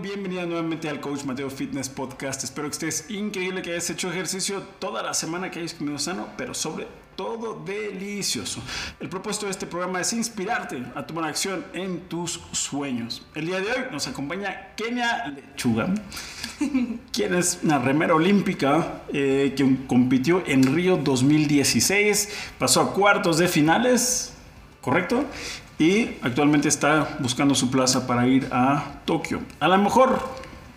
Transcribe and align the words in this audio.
bienvenido 0.00 0.46
nuevamente 0.46 0.88
al 0.88 1.00
Coach 1.00 1.24
Mateo 1.24 1.50
Fitness 1.50 1.90
Podcast. 1.90 2.42
Espero 2.42 2.68
que 2.68 2.72
estés 2.72 3.10
increíble, 3.10 3.60
que 3.60 3.70
hayas 3.70 3.90
hecho 3.90 4.10
ejercicio 4.10 4.62
toda 4.78 5.02
la 5.02 5.12
semana, 5.12 5.50
que 5.50 5.58
hayas 5.58 5.74
comido 5.74 5.98
sano, 5.98 6.28
pero 6.38 6.54
sobre 6.54 6.86
todo 7.16 7.62
delicioso. 7.66 8.62
El 8.98 9.10
propósito 9.10 9.44
de 9.46 9.52
este 9.52 9.66
programa 9.66 10.00
es 10.00 10.12
inspirarte 10.14 10.82
a 10.94 11.06
tomar 11.06 11.24
acción 11.24 11.66
en 11.74 12.00
tus 12.08 12.40
sueños. 12.52 13.26
El 13.34 13.46
día 13.46 13.60
de 13.60 13.66
hoy 13.66 13.78
nos 13.92 14.06
acompaña 14.08 14.68
Kenia 14.74 15.26
Lechuga, 15.28 15.92
quien 17.12 17.34
es 17.34 17.58
una 17.62 17.78
remera 17.78 18.14
olímpica 18.14 19.02
eh, 19.12 19.52
que 19.54 19.86
compitió 19.86 20.42
en 20.46 20.74
Río 20.74 20.96
2016, 20.96 22.54
pasó 22.58 22.80
a 22.80 22.94
cuartos 22.94 23.36
de 23.36 23.48
finales, 23.48 24.32
¿correcto? 24.80 25.26
Y 25.80 26.18
actualmente 26.20 26.68
está 26.68 27.16
buscando 27.20 27.54
su 27.54 27.70
plaza 27.70 28.06
para 28.06 28.26
ir 28.26 28.46
a 28.52 29.00
Tokio. 29.06 29.40
A 29.60 29.66
lo 29.66 29.78
mejor 29.78 30.20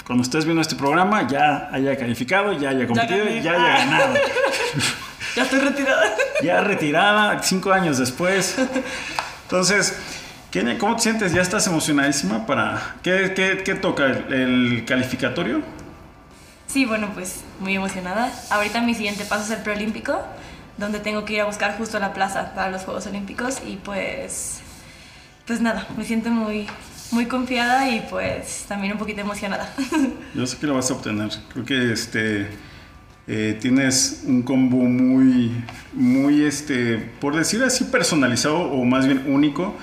cuando 0.05 0.23
estés 0.23 0.45
viendo 0.45 0.61
este 0.61 0.77
programa 0.77 1.27
ya 1.27 1.67
haya 1.73 1.97
calificado, 1.97 2.53
ya 2.53 2.69
haya 2.69 2.87
competido, 2.87 3.25
ya, 3.25 3.41
ya 3.41 3.51
haya 3.51 3.85
ganado. 3.85 4.13
ya 5.35 5.43
estoy 5.43 5.59
retirada. 5.59 6.03
ya 6.41 6.61
retirada, 6.61 7.43
cinco 7.43 7.73
años 7.73 7.97
después. 7.97 8.55
Entonces, 9.43 9.93
Kenia, 10.51 10.77
¿cómo 10.77 10.95
te 10.95 11.01
sientes? 11.01 11.33
¿Ya 11.33 11.41
estás 11.41 11.67
emocionadísima 11.67 12.45
para... 12.45 12.95
¿Qué, 13.03 13.33
qué, 13.65 13.75
toca? 13.75 14.05
¿El, 14.05 14.85
calificatorio? 14.87 15.63
Sí, 16.67 16.85
bueno, 16.85 17.09
pues 17.13 17.41
muy 17.59 17.75
emocionada. 17.75 18.31
Ahorita 18.49 18.79
mi 18.79 18.95
siguiente 18.95 19.25
paso 19.25 19.43
es 19.43 19.51
el 19.51 19.63
preolímpico, 19.63 20.17
donde 20.77 20.99
tengo 20.99 21.25
que 21.25 21.33
ir 21.33 21.41
a 21.41 21.45
buscar 21.45 21.77
justo 21.77 21.99
la 21.99 22.13
plaza 22.13 22.53
para 22.55 22.71
los 22.71 22.83
Juegos 22.83 23.05
Olímpicos 23.05 23.57
y 23.67 23.75
pues 23.75 24.62
pues 25.45 25.61
nada, 25.61 25.87
me 25.97 26.03
siento 26.03 26.29
muy, 26.29 26.67
muy 27.11 27.25
confiada 27.25 27.89
y 27.89 28.05
pues 28.09 28.65
también 28.67 28.93
un 28.93 28.99
poquito 28.99 29.21
emocionada. 29.21 29.73
Yo 30.35 30.45
sé 30.47 30.57
que 30.57 30.67
lo 30.67 30.75
vas 30.75 30.89
a 30.89 30.93
obtener. 30.93 31.29
Creo 31.51 31.65
que 31.65 31.91
este 31.91 32.47
eh, 33.27 33.57
tienes 33.61 34.23
un 34.25 34.41
combo 34.43 34.77
muy, 34.77 35.51
muy, 35.93 36.43
este, 36.43 36.97
por 37.19 37.35
decir 37.35 37.63
así, 37.63 37.85
personalizado 37.85 38.57
o 38.57 38.83
más 38.83 39.05
bien 39.05 39.23
único 39.27 39.75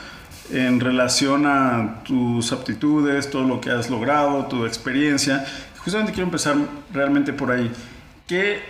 en 0.52 0.80
relación 0.80 1.46
a 1.46 2.02
tus 2.04 2.52
aptitudes, 2.52 3.30
todo 3.30 3.44
lo 3.44 3.60
que 3.60 3.70
has 3.70 3.88
logrado, 3.88 4.46
tu 4.46 4.66
experiencia. 4.66 5.46
Justamente 5.78 6.12
quiero 6.12 6.26
empezar 6.26 6.56
realmente 6.92 7.32
por 7.32 7.52
ahí. 7.52 7.70
¿Qué, 8.26 8.60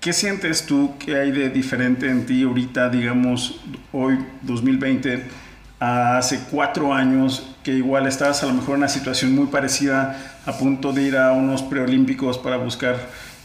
qué 0.00 0.12
sientes 0.12 0.66
tú 0.66 0.94
que 0.98 1.16
hay 1.16 1.32
de 1.32 1.48
diferente 1.50 2.08
en 2.08 2.26
ti 2.26 2.42
ahorita, 2.42 2.90
digamos, 2.90 3.60
hoy, 3.92 4.18
2020? 4.42 5.47
Hace 5.80 6.40
cuatro 6.50 6.92
años, 6.92 7.46
que 7.62 7.72
igual 7.72 8.06
estabas 8.06 8.42
a 8.42 8.46
lo 8.46 8.54
mejor 8.54 8.70
en 8.74 8.78
una 8.78 8.88
situación 8.88 9.34
muy 9.34 9.46
parecida, 9.46 10.16
a 10.46 10.52
punto 10.52 10.92
de 10.92 11.02
ir 11.02 11.16
a 11.16 11.32
unos 11.32 11.62
preolímpicos 11.62 12.38
para 12.38 12.56
buscar 12.56 12.96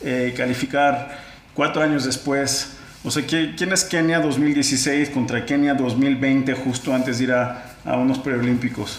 eh, 0.01 0.33
calificar, 0.35 1.19
cuatro 1.53 1.81
años 1.81 2.05
después. 2.05 2.77
O 3.03 3.11
sea, 3.11 3.23
¿quién 3.25 3.73
es 3.73 3.83
Kenia 3.83 4.19
2016 4.19 5.09
contra 5.09 5.45
Kenia 5.45 5.73
2020 5.73 6.53
justo 6.53 6.93
antes 6.93 7.17
de 7.17 7.25
ir 7.25 7.33
a, 7.33 7.65
a 7.85 7.97
unos 7.97 8.17
preolímpicos? 8.19 8.97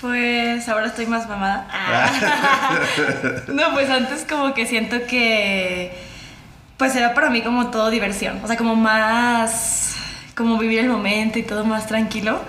Pues 0.00 0.68
ahora 0.68 0.86
estoy 0.86 1.06
más 1.06 1.28
mamada. 1.28 1.68
no, 3.48 3.72
pues 3.72 3.88
antes 3.88 4.26
como 4.28 4.52
que 4.52 4.66
siento 4.66 5.06
que 5.06 5.92
pues 6.76 6.96
era 6.96 7.14
para 7.14 7.30
mí 7.30 7.42
como 7.42 7.70
todo 7.70 7.90
diversión, 7.90 8.40
o 8.42 8.46
sea, 8.48 8.56
como 8.56 8.74
más 8.74 10.01
como 10.34 10.58
vivir 10.58 10.80
el 10.80 10.88
momento 10.88 11.38
y 11.38 11.42
todo 11.42 11.64
más 11.64 11.86
tranquilo, 11.86 12.40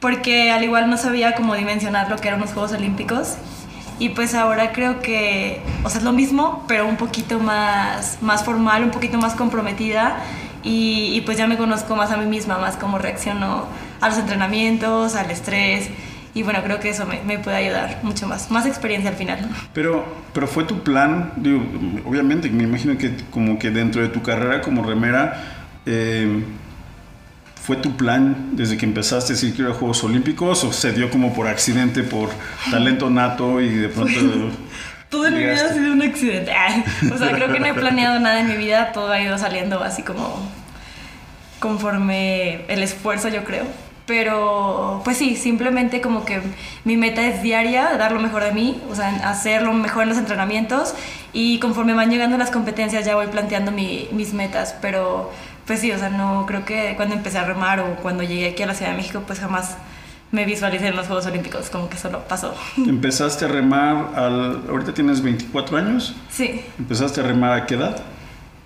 porque 0.00 0.50
al 0.50 0.64
igual 0.64 0.88
no 0.88 0.96
sabía 0.96 1.34
cómo 1.34 1.54
dimensionar 1.54 2.10
lo 2.10 2.16
que 2.16 2.28
eran 2.28 2.40
los 2.40 2.52
Juegos 2.52 2.72
Olímpicos. 2.72 3.36
Y 3.98 4.08
pues 4.10 4.34
ahora 4.34 4.72
creo 4.72 5.00
que, 5.00 5.60
o 5.84 5.90
sea, 5.90 5.98
es 5.98 6.04
lo 6.04 6.12
mismo, 6.12 6.64
pero 6.66 6.88
un 6.88 6.96
poquito 6.96 7.38
más, 7.38 8.16
más 8.22 8.44
formal, 8.44 8.82
un 8.82 8.90
poquito 8.90 9.18
más 9.18 9.34
comprometida. 9.34 10.16
Y, 10.62 11.22
pues 11.24 11.38
ya 11.38 11.46
me 11.46 11.56
conozco 11.56 11.96
más 11.96 12.10
a 12.10 12.16
mí 12.16 12.26
misma, 12.26 12.58
más 12.58 12.76
cómo 12.76 12.98
reacciono 12.98 13.66
a 14.00 14.08
los 14.08 14.18
entrenamientos, 14.18 15.16
al 15.16 15.30
estrés. 15.30 15.90
Y 16.34 16.42
bueno, 16.42 16.60
creo 16.62 16.80
que 16.80 16.90
eso 16.90 17.06
me, 17.06 17.20
me, 17.22 17.38
puede 17.38 17.56
ayudar 17.56 18.00
mucho 18.02 18.26
más, 18.26 18.50
más 18.50 18.64
experiencia 18.64 19.10
al 19.10 19.16
final. 19.16 19.48
Pero, 19.74 20.04
pero 20.32 20.46
fue 20.46 20.64
tu 20.64 20.82
plan, 20.82 21.32
digo, 21.36 21.60
obviamente 22.06 22.48
me 22.50 22.62
imagino 22.62 22.96
que 22.96 23.16
como 23.30 23.58
que 23.58 23.70
dentro 23.70 24.00
de 24.00 24.08
tu 24.08 24.22
carrera 24.22 24.60
como 24.60 24.82
remera, 24.82 25.42
eh, 25.86 26.42
¿Fue 27.62 27.76
tu 27.76 27.96
plan 27.96 28.50
desde 28.52 28.76
que 28.76 28.86
empezaste 28.86 29.32
a 29.32 29.36
decir 29.36 29.54
que 29.54 29.62
iba 29.62 29.70
a 29.70 29.74
Juegos 29.74 30.02
Olímpicos 30.02 30.64
o 30.64 30.72
se 30.72 30.92
dio 30.92 31.10
como 31.10 31.34
por 31.34 31.46
accidente, 31.46 32.02
por 32.02 32.30
talento 32.70 33.10
nato 33.10 33.60
y 33.60 33.68
de 33.68 33.88
pronto... 33.88 34.18
todo 35.08 35.26
en 35.26 35.34
mi 35.34 35.40
vida 35.40 35.66
ha 35.66 35.72
sido 35.72 35.92
un 35.92 36.02
accidente. 36.02 36.52
o 37.12 37.18
sea, 37.18 37.32
creo 37.32 37.52
que 37.52 37.60
no 37.60 37.66
he 37.66 37.74
planeado 37.74 38.18
nada 38.18 38.40
en 38.40 38.48
mi 38.48 38.56
vida, 38.56 38.92
todo 38.92 39.10
ha 39.10 39.20
ido 39.20 39.36
saliendo 39.38 39.82
así 39.82 40.02
como 40.02 40.48
conforme 41.58 42.64
el 42.68 42.82
esfuerzo, 42.82 43.28
yo 43.28 43.44
creo. 43.44 43.66
Pero, 44.10 45.02
pues 45.04 45.18
sí, 45.18 45.36
simplemente 45.36 46.00
como 46.00 46.24
que 46.24 46.42
mi 46.82 46.96
meta 46.96 47.24
es 47.28 47.44
diaria, 47.44 47.96
dar 47.96 48.10
lo 48.10 48.18
mejor 48.18 48.42
de 48.42 48.50
mí, 48.50 48.82
o 48.90 48.96
sea, 48.96 49.06
hacer 49.30 49.62
lo 49.62 49.72
mejor 49.72 50.02
en 50.02 50.08
los 50.08 50.18
entrenamientos 50.18 50.96
y 51.32 51.60
conforme 51.60 51.94
van 51.94 52.10
llegando 52.10 52.36
las 52.36 52.50
competencias 52.50 53.04
ya 53.04 53.14
voy 53.14 53.28
planteando 53.28 53.70
mis 53.70 54.32
metas, 54.34 54.74
pero 54.82 55.30
pues 55.64 55.78
sí, 55.78 55.92
o 55.92 55.98
sea, 55.98 56.08
no 56.08 56.44
creo 56.44 56.64
que 56.64 56.94
cuando 56.96 57.14
empecé 57.14 57.38
a 57.38 57.44
remar 57.44 57.78
o 57.78 57.94
cuando 58.02 58.24
llegué 58.24 58.48
aquí 58.48 58.64
a 58.64 58.66
la 58.66 58.74
Ciudad 58.74 58.90
de 58.90 58.96
México, 58.96 59.22
pues 59.24 59.38
jamás 59.38 59.76
me 60.32 60.44
visualicé 60.44 60.88
en 60.88 60.96
los 60.96 61.06
Juegos 61.06 61.26
Olímpicos, 61.26 61.70
como 61.70 61.88
que 61.88 61.96
solo 61.96 62.24
pasó. 62.26 62.52
¿Empezaste 62.76 63.44
a 63.44 63.48
remar 63.48 64.10
al... 64.16 64.64
ahorita 64.68 64.92
tienes 64.92 65.22
24 65.22 65.76
años? 65.76 66.16
Sí. 66.30 66.62
¿Empezaste 66.80 67.20
a 67.20 67.22
remar 67.22 67.52
a 67.52 67.64
qué 67.64 67.76
edad? 67.76 68.02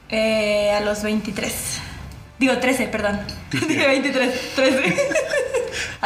Eh, 0.09 0.73
a 0.73 0.81
los 0.81 1.03
23. 1.03 1.83
Digo, 2.39 2.59
13, 2.59 2.89
perdón. 2.89 3.21
Dije 3.51 3.87
23, 3.87 4.55
13. 4.55 4.97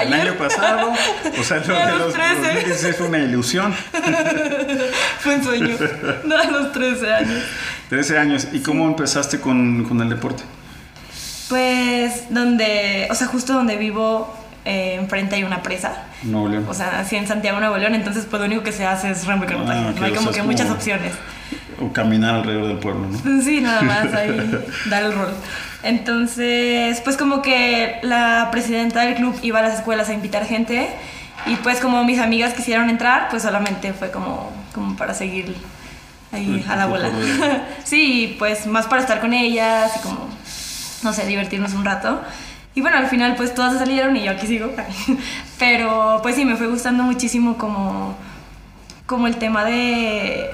El 0.00 0.12
año 0.12 0.34
pasado, 0.34 0.92
o 1.38 1.42
sea, 1.42 1.58
lo 1.58 1.74
de 1.86 1.98
los, 1.98 2.12
13. 2.14 2.92
fue 2.94 3.08
una 3.08 3.18
ilusión. 3.18 3.74
fue 5.20 5.36
un 5.36 5.44
sueño. 5.44 5.76
No, 6.24 6.36
a 6.36 6.44
los 6.44 6.72
13 6.72 7.12
años. 7.12 7.42
13 7.88 8.18
años. 8.18 8.48
¿Y 8.52 8.60
cómo 8.60 8.86
empezaste 8.86 9.40
con, 9.40 9.84
con 9.84 10.00
el 10.00 10.08
deporte? 10.08 10.44
Pues 11.48 12.24
donde, 12.30 13.08
o 13.10 13.14
sea, 13.14 13.26
justo 13.26 13.54
donde 13.54 13.76
vivo, 13.76 14.34
eh, 14.64 14.96
enfrente 15.00 15.36
hay 15.36 15.44
una 15.44 15.62
presa. 15.62 16.04
Nuevo 16.22 16.48
León. 16.48 16.66
O 16.68 16.74
sea, 16.74 17.00
así 17.00 17.16
en 17.16 17.26
Santiago, 17.26 17.58
Nuevo 17.58 17.78
León, 17.78 17.94
entonces 17.94 18.26
pues 18.28 18.40
lo 18.40 18.46
único 18.46 18.62
que 18.62 18.72
se 18.72 18.84
hace 18.84 19.10
es 19.10 19.26
remo 19.26 19.44
ah, 19.48 19.92
no 19.98 20.04
hay 20.04 20.12
como 20.12 20.30
que 20.30 20.42
muchas 20.42 20.70
opciones. 20.70 21.14
O 21.80 21.92
caminar 21.92 22.34
alrededor 22.36 22.68
del 22.68 22.78
pueblo, 22.78 23.08
¿no? 23.08 23.42
Sí, 23.42 23.60
nada 23.60 23.82
más 23.82 24.12
ahí 24.12 24.30
dar 24.86 25.04
el 25.04 25.14
rol. 25.14 25.30
Entonces, 25.82 27.00
pues 27.02 27.16
como 27.16 27.40
que 27.40 27.98
la 28.02 28.48
presidenta 28.50 29.02
del 29.02 29.14
club 29.14 29.38
iba 29.42 29.60
a 29.60 29.62
las 29.62 29.74
escuelas 29.78 30.08
a 30.08 30.14
invitar 30.14 30.44
gente 30.44 30.88
y 31.46 31.56
pues 31.56 31.78
como 31.80 32.04
mis 32.04 32.18
amigas 32.18 32.54
quisieron 32.54 32.90
entrar, 32.90 33.28
pues 33.30 33.42
solamente 33.44 33.92
fue 33.92 34.10
como, 34.10 34.50
como 34.74 34.96
para 34.96 35.14
seguir 35.14 35.54
ahí 36.32 36.64
a 36.68 36.76
la 36.76 36.86
bola. 36.86 37.10
sí, 37.84 38.36
pues 38.38 38.66
más 38.66 38.86
para 38.86 39.02
estar 39.02 39.20
con 39.20 39.32
ellas 39.32 39.92
y 39.96 40.00
como 40.00 40.28
no 41.02 41.12
sé, 41.12 41.26
divertirnos 41.26 41.74
un 41.74 41.84
rato. 41.84 42.20
Y 42.74 42.80
bueno, 42.80 42.98
al 42.98 43.06
final 43.06 43.34
pues 43.36 43.54
todas 43.54 43.72
se 43.72 43.78
salieron 43.78 44.16
y 44.16 44.24
yo 44.24 44.32
aquí 44.32 44.46
sigo. 44.46 44.72
Pero 45.58 46.20
pues 46.22 46.36
sí, 46.36 46.44
me 46.44 46.56
fue 46.56 46.66
gustando 46.68 47.02
muchísimo 47.02 47.56
como, 47.56 48.16
como 49.06 49.26
el 49.26 49.36
tema 49.36 49.64
de, 49.64 50.50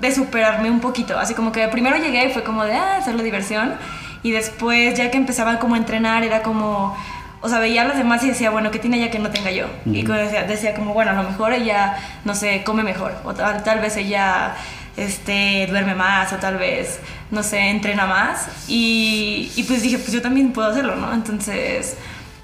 de 0.00 0.14
superarme 0.14 0.70
un 0.70 0.80
poquito. 0.80 1.18
Así 1.18 1.34
como 1.34 1.52
que 1.52 1.66
primero 1.68 1.96
llegué 1.96 2.26
y 2.26 2.32
fue 2.32 2.42
como 2.42 2.64
de, 2.64 2.74
ah, 2.74 2.96
hacerlo 2.96 3.22
diversión. 3.22 3.74
Y 4.22 4.32
después 4.32 4.96
ya 4.96 5.10
que 5.10 5.16
empezaba 5.16 5.58
como 5.58 5.74
a 5.74 5.78
entrenar 5.78 6.24
era 6.24 6.42
como, 6.42 6.96
o 7.40 7.48
sea, 7.48 7.60
veía 7.60 7.82
a 7.82 7.84
las 7.84 7.98
demás 7.98 8.22
y 8.24 8.28
decía, 8.28 8.50
bueno, 8.50 8.70
¿qué 8.70 8.78
tiene 8.78 8.98
ella 8.98 9.10
que 9.10 9.18
no 9.18 9.30
tenga 9.30 9.50
yo? 9.50 9.66
Y 9.86 10.02
decía, 10.02 10.44
decía, 10.44 10.74
como, 10.74 10.92
bueno, 10.92 11.12
a 11.12 11.14
lo 11.14 11.22
mejor 11.22 11.52
ella, 11.52 11.96
no 12.24 12.34
sé, 12.34 12.62
come 12.64 12.82
mejor. 12.82 13.14
O 13.24 13.34
tal, 13.34 13.62
tal 13.62 13.80
vez 13.80 13.96
ella 13.96 14.54
este, 14.96 15.66
duerme 15.68 15.94
más 15.94 16.32
o 16.32 16.36
tal 16.36 16.58
vez, 16.58 16.98
no 17.30 17.42
sé, 17.42 17.70
entrena 17.70 18.06
más. 18.06 18.48
Y, 18.66 19.52
y, 19.54 19.62
pues 19.62 19.82
dije, 19.82 19.98
pues 19.98 20.12
yo 20.12 20.20
también 20.20 20.52
puedo 20.52 20.68
hacerlo, 20.68 20.96
¿no? 20.96 21.12
Entonces, 21.14 21.96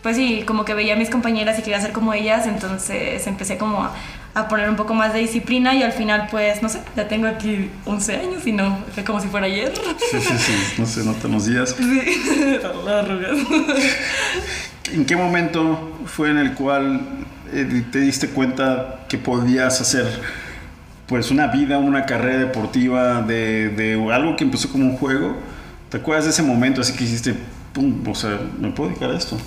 pues 0.03 0.17
sí, 0.17 0.45
como 0.47 0.65
que 0.65 0.75
veía 0.75 0.95
a 0.95 0.97
mis 0.97 1.11
compañeras 1.11 1.59
y 1.59 1.63
quería 1.63 1.81
ser 1.81 1.93
como 1.93 2.15
ellas, 2.15 2.47
entonces 2.47 3.27
empecé 3.27 3.59
como 3.59 3.83
a, 3.83 3.93
a, 4.35 4.49
poner 4.49 4.69
un 4.69 4.77
poco 4.77 4.95
más 4.95 5.13
de 5.13 5.21
disciplina 5.21 5.75
y 5.75 5.83
al 5.83 5.93
final, 5.93 6.29
pues, 6.31 6.63
no 6.63 6.69
sé, 6.69 6.81
ya 6.97 7.09
tengo 7.09 7.27
aquí 7.27 7.71
11 7.85 8.17
años 8.17 8.47
y 8.47 8.53
no, 8.53 8.79
fue 8.93 9.05
como 9.05 9.21
si 9.21 9.29
fuera 9.29 9.47
ayer. 9.47 9.73
Sí, 10.11 10.21
sí, 10.21 10.39
sí, 10.39 10.53
no 10.79 10.87
se 10.87 11.05
notan 11.05 11.33
los 11.33 11.47
días. 11.47 11.75
Sí, 11.77 12.21
¿En 14.93 15.07
qué 15.07 15.17
momento 15.17 15.99
fue 16.07 16.31
en 16.31 16.39
el 16.39 16.55
cual 16.55 17.01
eh, 17.53 17.85
te 17.91 18.01
diste 18.01 18.29
cuenta 18.29 19.05
que 19.09 19.19
podías 19.19 19.81
hacer 19.81 20.07
pues 21.07 21.31
una 21.31 21.49
vida, 21.49 21.79
una 21.79 22.07
carrera 22.07 22.39
deportiva, 22.39 23.23
de, 23.23 23.69
de, 23.69 24.13
algo 24.13 24.37
que 24.37 24.45
empezó 24.45 24.71
como 24.71 24.87
un 24.87 24.97
juego. 24.97 25.37
¿Te 25.91 25.99
acuerdas 25.99 26.25
de 26.25 26.31
ese 26.31 26.43
momento 26.43 26.81
así 26.81 26.95
que 26.95 27.05
hiciste, 27.05 27.35
pum, 27.73 28.03
o 28.09 28.15
sea, 28.15 28.41
me 28.59 28.71
puedo 28.71 28.91
dedicar 28.91 29.11
a 29.11 29.17
esto? 29.17 29.39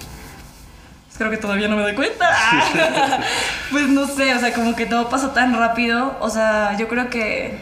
Creo 1.17 1.29
que 1.29 1.37
todavía 1.37 1.67
no 1.67 1.75
me 1.75 1.81
doy 1.81 1.95
cuenta. 1.95 2.29
pues 3.71 3.87
no 3.87 4.07
sé, 4.07 4.33
o 4.33 4.39
sea, 4.39 4.53
como 4.53 4.75
que 4.75 4.85
todo 4.85 5.09
pasó 5.09 5.31
tan 5.31 5.57
rápido. 5.57 6.17
O 6.19 6.29
sea, 6.29 6.77
yo 6.77 6.87
creo 6.87 7.09
que 7.09 7.57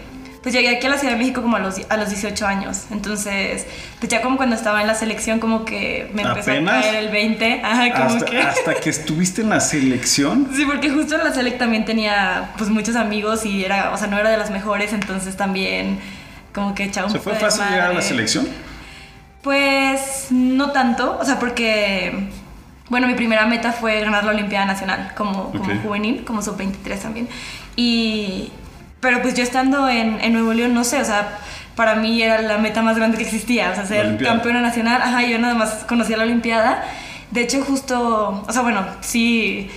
pues 0.45 0.53
llegué 0.53 0.69
aquí 0.69 0.85
a 0.85 0.91
la 0.91 0.99
Ciudad 0.99 1.13
de 1.13 1.17
México 1.17 1.41
como 1.41 1.55
a 1.55 1.59
los, 1.59 1.81
a 1.89 1.97
los 1.97 2.09
18 2.09 2.45
años. 2.45 2.83
Entonces, 2.91 3.65
pues 3.99 4.11
ya 4.11 4.21
como 4.21 4.37
cuando 4.37 4.55
estaba 4.55 4.79
en 4.79 4.85
la 4.85 4.93
selección, 4.93 5.39
como 5.39 5.65
que 5.65 6.11
me 6.13 6.21
empezó 6.21 6.51
a 6.51 6.63
caer 6.63 6.95
el 6.97 7.09
20. 7.09 7.61
Ajá, 7.63 7.91
como 7.93 8.15
hasta, 8.17 8.25
que... 8.25 8.37
hasta 8.39 8.75
que 8.75 8.89
estuviste 8.91 9.41
en 9.41 9.49
la 9.49 9.59
selección. 9.59 10.47
Sí, 10.55 10.63
porque 10.67 10.91
justo 10.91 11.15
en 11.15 11.23
la 11.23 11.33
select 11.33 11.57
también 11.57 11.83
tenía 11.83 12.51
pues 12.59 12.69
muchos 12.69 12.95
amigos 12.95 13.43
y 13.43 13.65
era, 13.65 13.91
o 13.91 13.97
sea, 13.97 14.05
no 14.05 14.19
era 14.19 14.29
de 14.29 14.37
las 14.37 14.51
mejores, 14.51 14.93
entonces 14.93 15.35
también 15.35 15.97
como 16.53 16.75
que 16.75 16.83
echaba 16.83 17.07
un 17.07 17.13
¿Se 17.13 17.19
fue 17.19 17.33
fácil 17.33 17.65
llegar 17.67 17.89
a 17.89 17.93
la 17.93 18.03
selección? 18.03 18.47
Pues 19.41 20.27
no 20.29 20.69
tanto, 20.69 21.17
o 21.19 21.25
sea, 21.25 21.39
porque 21.39 22.29
bueno, 22.89 23.07
mi 23.07 23.15
primera 23.15 23.45
meta 23.45 23.71
fue 23.71 24.01
ganar 24.01 24.23
la 24.23 24.31
Olimpiada 24.31 24.65
Nacional 24.65 25.13
como, 25.15 25.51
como 25.51 25.81
juvenil, 25.81 26.23
como 26.23 26.41
sub-23 26.41 26.99
también. 26.99 27.27
Y, 27.75 28.51
pero 28.99 29.21
pues 29.21 29.33
yo 29.33 29.43
estando 29.43 29.89
en, 29.89 30.19
en, 30.21 30.33
Nuevo 30.33 30.53
León, 30.53 30.73
no 30.73 30.83
sé, 30.83 31.01
o 31.01 31.05
sea, 31.05 31.39
para 31.75 31.95
mí 31.95 32.21
era 32.21 32.41
la 32.41 32.57
meta 32.57 32.81
más 32.81 32.95
grande 32.95 33.17
que 33.17 33.23
existía, 33.23 33.71
o 33.71 33.75
sea, 33.75 33.85
ser 33.85 34.17
campeona 34.23 34.61
nacional. 34.61 35.01
Ajá, 35.01 35.23
yo 35.23 35.39
nada 35.39 35.55
más 35.55 35.85
conocía 35.87 36.17
la 36.17 36.23
Olimpiada. 36.23 36.83
De 37.31 37.41
hecho, 37.41 37.63
justo, 37.63 38.43
o 38.47 38.51
sea, 38.51 38.61
bueno, 38.61 38.85
sí, 39.01 39.69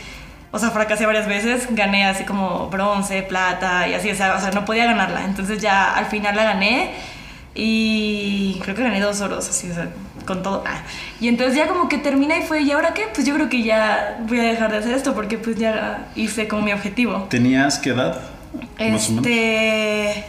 o 0.51 0.59
sea, 0.59 0.71
fracasé 0.71 1.07
varias 1.07 1.27
veces, 1.27 1.67
gané 1.71 2.07
así 2.07 2.25
como 2.25 2.69
bronce, 2.69 3.23
plata 3.23 3.89
y 3.89 3.95
así, 3.95 4.11
o 4.11 4.15
sea, 4.15 4.37
o 4.37 4.41
sea, 4.41 4.51
no 4.51 4.65
podía 4.65 4.85
ganarla. 4.85 5.25
Entonces 5.25 5.61
ya 5.61 5.95
al 5.95 6.07
final 6.07 6.37
la 6.37 6.45
gané 6.45 6.91
y 7.55 8.61
creo 8.63 8.75
que 8.75 8.83
gané 8.83 9.01
dos 9.01 9.21
oros, 9.21 9.49
así, 9.49 9.71
o 9.71 9.75
sea, 9.75 9.89
con 10.29 10.43
todo. 10.43 10.63
Ah. 10.67 10.83
Y 11.21 11.29
entonces 11.29 11.57
ya 11.57 11.67
como 11.67 11.89
que 11.89 11.97
termina 11.97 12.37
y 12.37 12.43
fue, 12.43 12.61
¿y 12.61 12.71
ahora 12.71 12.93
qué? 12.93 13.07
Pues 13.13 13.27
yo 13.27 13.35
creo 13.35 13.49
que 13.49 13.63
ya 13.63 14.19
voy 14.29 14.39
a 14.39 14.43
dejar 14.43 14.71
de 14.71 14.77
hacer 14.77 14.95
esto 14.95 15.15
porque 15.15 15.39
pues 15.39 15.57
ya 15.57 16.09
hice 16.15 16.47
como 16.47 16.63
mi 16.63 16.73
objetivo. 16.73 17.27
¿Tenías 17.31 17.79
qué 17.79 17.91
edad? 17.91 18.21
Este, 18.79 20.25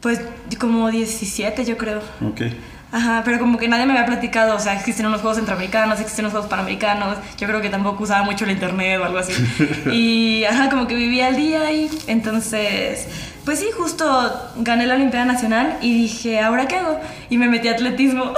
pues 0.00 0.20
como 0.60 0.90
17 0.90 1.64
yo 1.64 1.78
creo. 1.78 2.00
Ok. 2.20 2.42
Ajá, 2.90 3.22
pero 3.24 3.38
como 3.38 3.58
que 3.58 3.68
nadie 3.68 3.84
me 3.84 3.92
había 3.92 4.06
platicado, 4.06 4.56
o 4.56 4.58
sea, 4.58 4.72
existen 4.74 5.04
unos 5.04 5.20
juegos 5.20 5.36
centroamericanos, 5.36 6.00
existen 6.00 6.24
unos 6.24 6.32
juegos 6.32 6.48
panamericanos, 6.48 7.18
yo 7.36 7.46
creo 7.46 7.60
que 7.60 7.68
tampoco 7.68 8.04
usaba 8.04 8.22
mucho 8.22 8.46
el 8.46 8.52
internet 8.52 8.98
o 9.00 9.04
algo 9.04 9.18
así. 9.18 9.32
y 9.92 10.44
ajá, 10.44 10.70
como 10.70 10.86
que 10.86 10.94
vivía 10.94 11.26
al 11.26 11.36
día 11.36 11.70
y 11.70 11.90
entonces 12.06 13.06
pues 13.44 13.60
sí, 13.60 13.68
justo 13.76 14.32
gané 14.56 14.86
la 14.86 14.94
Olimpiada 14.94 15.24
Nacional 15.24 15.78
y 15.80 15.94
dije, 15.94 16.40
¿ahora 16.40 16.68
qué 16.68 16.76
hago? 16.76 17.00
Y 17.30 17.38
me 17.38 17.48
metí 17.48 17.68
a 17.68 17.72
atletismo. 17.72 18.34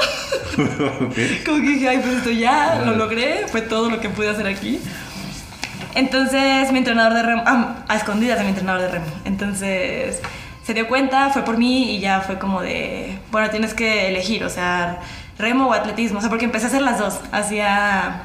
Como 1.47 1.61
que 1.61 1.69
dije, 1.69 1.89
ay, 1.89 1.99
pues 1.99 2.17
esto 2.17 2.31
ya 2.31 2.83
lo 2.85 2.95
logré, 2.95 3.47
fue 3.49 3.63
todo 3.63 3.91
lo 3.91 4.01
que 4.01 4.09
pude 4.09 4.29
hacer 4.29 4.47
aquí. 4.47 4.81
Entonces 5.95 6.71
mi 6.73 6.79
entrenador 6.79 7.15
de 7.15 7.23
remo, 7.23 7.43
ah, 7.47 7.85
a 7.89 7.97
escondidas 7.97 8.39
de 8.39 8.45
mi 8.45 8.51
entrenador 8.51 8.83
de 8.83 8.89
remo. 8.89 9.07
Entonces 9.25 10.21
se 10.63 10.75
dio 10.75 10.87
cuenta, 10.87 11.31
fue 11.31 11.43
por 11.43 11.59
mí 11.59 11.97
y 11.97 12.01
ya 12.01 12.21
fue 12.21 12.39
como 12.39 12.63
de, 12.63 13.19
bueno, 13.33 13.51
tienes 13.51 13.75
que 13.75 14.09
elegir, 14.09 14.45
o 14.45 14.49
sea, 14.51 15.01
remo 15.39 15.67
o 15.67 15.73
atletismo. 15.73 16.19
O 16.19 16.21
sea, 16.21 16.31
porque 16.31 16.45
empecé 16.45 16.67
a 16.67 16.69
hacer 16.69 16.83
las 16.83 16.99
dos. 16.99 17.21
Hacía 17.33 18.23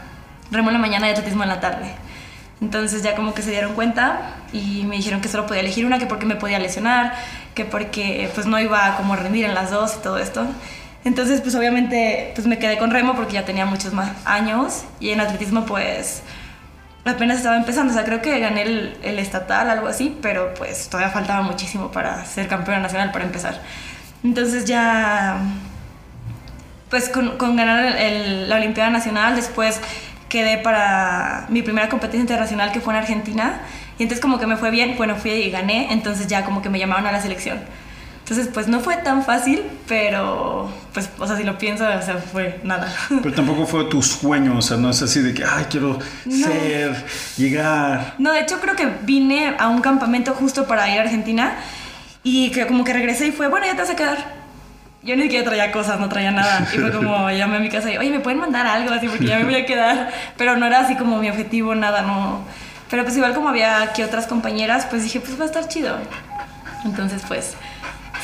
remo 0.51 0.69
en 0.69 0.73
la 0.73 0.79
mañana 0.79 1.07
y 1.07 1.11
atletismo 1.11 1.43
en 1.43 1.49
la 1.49 1.59
tarde. 1.59 2.04
Entonces 2.61 3.03
ya 3.03 3.15
como 3.15 3.33
que 3.33 3.41
se 3.41 3.51
dieron 3.51 3.73
cuenta 3.73 4.35
y 4.53 4.83
me 4.85 4.95
dijeron 4.95 5.21
que 5.21 5.27
solo 5.27 5.45
podía 5.45 5.61
elegir 5.61 5.85
una, 5.85 5.99
que 5.99 6.05
porque 6.05 6.25
me 6.25 6.35
podía 6.35 6.57
lesionar, 6.59 7.13
que 7.53 7.65
porque 7.65 8.29
pues 8.33 8.47
no 8.47 8.59
iba 8.59 8.85
a 8.85 9.15
rendir 9.15 9.45
en 9.45 9.53
las 9.53 9.71
dos 9.71 9.95
y 9.99 10.01
todo 10.01 10.17
esto. 10.17 10.45
Entonces 11.03 11.41
pues 11.41 11.53
obviamente 11.55 12.31
pues 12.33 12.47
me 12.47 12.57
quedé 12.57 12.77
con 12.77 12.91
remo 12.91 13.15
porque 13.15 13.33
ya 13.33 13.45
tenía 13.45 13.65
muchos 13.65 13.93
más 13.93 14.11
años 14.25 14.85
y 14.99 15.11
en 15.11 15.19
atletismo 15.19 15.65
pues 15.65 16.23
apenas 17.03 17.37
estaba 17.37 17.57
empezando, 17.57 17.93
o 17.93 17.95
sea 17.95 18.03
creo 18.03 18.21
que 18.21 18.39
gané 18.39 18.63
el, 18.63 19.19
estatal, 19.19 19.69
algo 19.69 19.87
así, 19.87 20.17
pero 20.21 20.53
pues 20.55 20.89
todavía 20.89 21.13
faltaba 21.13 21.43
muchísimo 21.43 21.91
para 21.91 22.25
ser 22.25 22.47
campeona 22.47 22.79
nacional, 22.79 23.11
para 23.11 23.25
empezar. 23.25 23.61
Entonces 24.23 24.65
ya 24.65 25.37
pues 26.89 27.09
con, 27.09 27.37
con 27.37 27.55
ganar 27.55 27.95
la 28.47 28.55
Olimpiada 28.55 28.89
Nacional, 28.89 29.35
después 29.35 29.79
quedé 30.35 30.57
para 30.57 31.45
mi 31.47 31.61
primera 31.61 31.87
competencia 31.87 32.19
internacional 32.19 32.73
que 32.73 32.81
fue 32.81 32.93
en 32.93 32.99
Argentina. 32.99 33.61
Y 33.97 34.03
entonces 34.03 34.21
como 34.21 34.37
que 34.37 34.45
me 34.45 34.57
fue 34.57 34.69
bien, 34.69 34.95
bueno, 34.97 35.15
fui 35.15 35.31
y 35.31 35.49
gané, 35.49 35.93
entonces 35.93 36.27
ya 36.27 36.43
como 36.43 36.61
que 36.61 36.69
me 36.69 36.77
llamaron 36.77 37.07
a 37.07 37.13
la 37.13 37.21
selección. 37.21 37.59
Entonces, 38.19 38.49
pues 38.53 38.67
no 38.67 38.81
fue 38.81 38.97
tan 38.97 39.23
fácil, 39.23 39.61
pero 39.87 40.69
pues, 40.93 41.09
o 41.19 41.27
sea, 41.27 41.37
si 41.37 41.43
lo 41.43 41.57
pienso, 41.57 41.85
o 41.85 42.01
sea, 42.01 42.17
fue 42.17 42.59
nada. 42.63 42.91
Pero 43.21 43.35
tampoco 43.35 43.67
fue 43.67 43.85
tu 43.85 44.01
sueño, 44.01 44.57
o 44.57 44.61
sea, 44.63 44.77
no 44.77 44.89
es 44.89 44.99
así 45.03 45.21
de 45.21 45.31
que, 45.31 45.43
ay, 45.45 45.65
quiero 45.69 45.99
ser, 46.27 47.05
llegar. 47.37 48.15
No, 48.17 48.33
de 48.33 48.39
hecho 48.39 48.59
creo 48.59 48.75
que 48.75 48.87
vine 49.03 49.55
a 49.59 49.67
un 49.67 49.79
campamento 49.79 50.33
justo 50.33 50.65
para 50.65 50.89
ir 50.91 50.99
a 50.99 51.03
Argentina 51.03 51.55
y 52.23 52.49
que 52.49 52.65
como 52.65 52.83
que 52.83 52.93
regresé 52.93 53.27
y 53.27 53.31
fue, 53.31 53.47
bueno, 53.47 53.67
ya 53.67 53.73
te 53.73 53.81
vas 53.83 53.91
a 53.91 53.95
quedar 53.95 54.34
yo 55.05 55.15
ni 55.15 55.23
siquiera 55.23 55.45
traía 55.45 55.71
cosas, 55.71 55.99
no 55.99 56.09
traía 56.09 56.31
nada. 56.31 56.67
Y 56.73 56.77
fue 56.77 56.91
como, 56.91 57.29
llamé 57.31 57.57
a 57.57 57.59
mi 57.59 57.69
casa 57.69 57.91
y, 57.91 57.97
oye, 57.97 58.09
¿me 58.09 58.19
pueden 58.19 58.39
mandar 58.39 58.65
algo 58.65 58.91
así? 58.91 59.07
Porque 59.07 59.25
ya 59.25 59.37
me 59.37 59.45
voy 59.45 59.55
a 59.55 59.65
quedar. 59.65 60.11
Pero 60.35 60.57
no 60.57 60.65
era 60.65 60.79
así 60.79 60.95
como 60.95 61.19
mi 61.19 61.29
objetivo, 61.29 61.75
nada, 61.75 62.01
no. 62.01 62.43
Pero 62.89 63.03
pues 63.03 63.15
igual 63.15 63.33
como 63.33 63.49
había 63.49 63.81
aquí 63.81 64.01
otras 64.01 64.25
compañeras, 64.25 64.87
pues 64.89 65.03
dije, 65.03 65.19
pues 65.19 65.39
va 65.39 65.43
a 65.43 65.47
estar 65.47 65.67
chido. 65.67 65.95
Entonces, 66.83 67.21
pues, 67.27 67.53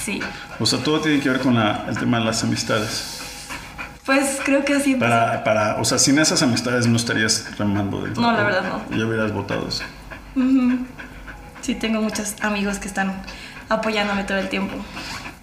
sí. 0.04 0.22
O 0.60 0.66
sea, 0.66 0.80
todo 0.80 1.00
tiene 1.02 1.20
que 1.20 1.30
ver 1.30 1.40
con 1.40 1.58
el 1.58 1.98
tema 1.98 2.20
de 2.20 2.26
las 2.26 2.44
amistades. 2.44 3.20
Pues 4.06 4.40
creo 4.44 4.66
que 4.66 4.74
así. 4.74 4.96
Para, 4.96 5.44
para, 5.44 5.76
o 5.76 5.86
sea, 5.86 6.00
sin 6.00 6.18
esas 6.18 6.42
amistades 6.42 6.88
no 6.88 6.98
estarías 6.98 7.58
remando 7.58 8.02
del 8.02 8.14
No, 8.14 8.32
la 8.32 8.44
verdad 8.44 8.64
no. 8.64 8.98
Ya 8.98 9.06
hubieras 9.06 9.32
votado 9.32 9.68
eso. 9.68 9.84
Sí, 11.62 11.76
tengo 11.76 12.02
muchos 12.02 12.36
amigos 12.42 12.80
que 12.80 12.88
están 12.88 13.14
apoyándome 13.70 14.24
todo 14.24 14.40
el 14.40 14.50
tiempo. 14.50 14.74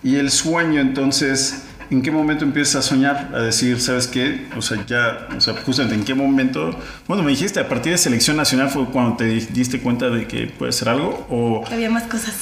Y 0.02 0.16
el 0.16 0.30
sueño, 0.30 0.80
entonces, 0.80 1.64
¿en 1.90 2.02
qué 2.02 2.10
momento 2.10 2.44
empiezas 2.44 2.76
a 2.76 2.88
soñar? 2.88 3.30
A 3.34 3.40
decir, 3.40 3.80
¿sabes 3.80 4.06
qué? 4.06 4.46
O 4.56 4.62
sea, 4.62 4.84
ya, 4.86 5.28
o 5.36 5.40
sea, 5.40 5.54
justamente 5.64 5.96
en 5.96 6.04
qué 6.04 6.14
momento. 6.14 6.70
Bueno, 7.06 7.22
me 7.22 7.30
dijiste, 7.30 7.58
a 7.58 7.68
partir 7.68 7.92
de 7.92 7.98
selección 7.98 8.36
nacional 8.36 8.70
fue 8.70 8.86
cuando 8.86 9.16
te 9.16 9.24
diste 9.24 9.80
cuenta 9.80 10.08
de 10.08 10.26
que 10.26 10.46
puede 10.46 10.72
ser 10.72 10.88
algo, 10.88 11.26
o. 11.28 11.64
Que 11.66 11.74
había 11.74 11.90
más 11.90 12.04
cosas. 12.04 12.34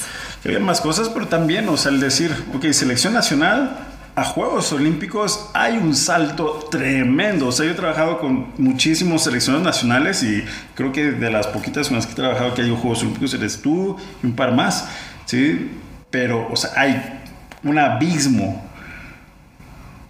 Que 0.43 0.49
había 0.49 0.59
más 0.59 0.81
cosas, 0.81 1.09
pero 1.09 1.27
también, 1.27 1.67
o 1.69 1.77
sea, 1.77 1.91
el 1.91 1.99
decir, 1.99 2.31
ok, 2.53 2.65
selección 2.71 3.13
nacional. 3.13 3.85
A 4.15 4.23
Juegos 4.23 4.73
Olímpicos 4.73 5.51
hay 5.53 5.77
un 5.77 5.95
salto 5.95 6.67
tremendo. 6.71 7.49
O 7.49 7.51
sea, 7.51 7.67
yo 7.67 7.73
he 7.73 7.75
trabajado 7.75 8.17
con 8.17 8.47
muchísimos 8.57 9.23
seleccionados 9.23 9.63
nacionales 9.63 10.23
y 10.23 10.43
creo 10.73 10.91
que 10.91 11.11
de 11.11 11.29
las 11.29 11.45
poquitas 11.45 11.87
con 11.89 11.97
las 11.97 12.07
que 12.07 12.13
he 12.13 12.15
trabajado 12.15 12.55
que 12.55 12.63
hay 12.63 12.71
Juegos 12.71 13.01
Olímpicos 13.01 13.35
eres 13.35 13.61
tú 13.61 13.95
y 14.23 14.25
un 14.25 14.35
par 14.35 14.55
más, 14.55 14.89
¿sí? 15.25 15.69
Pero, 16.09 16.47
o 16.51 16.55
sea, 16.55 16.71
hay 16.75 17.21
un 17.63 17.79
abismo. 17.79 18.63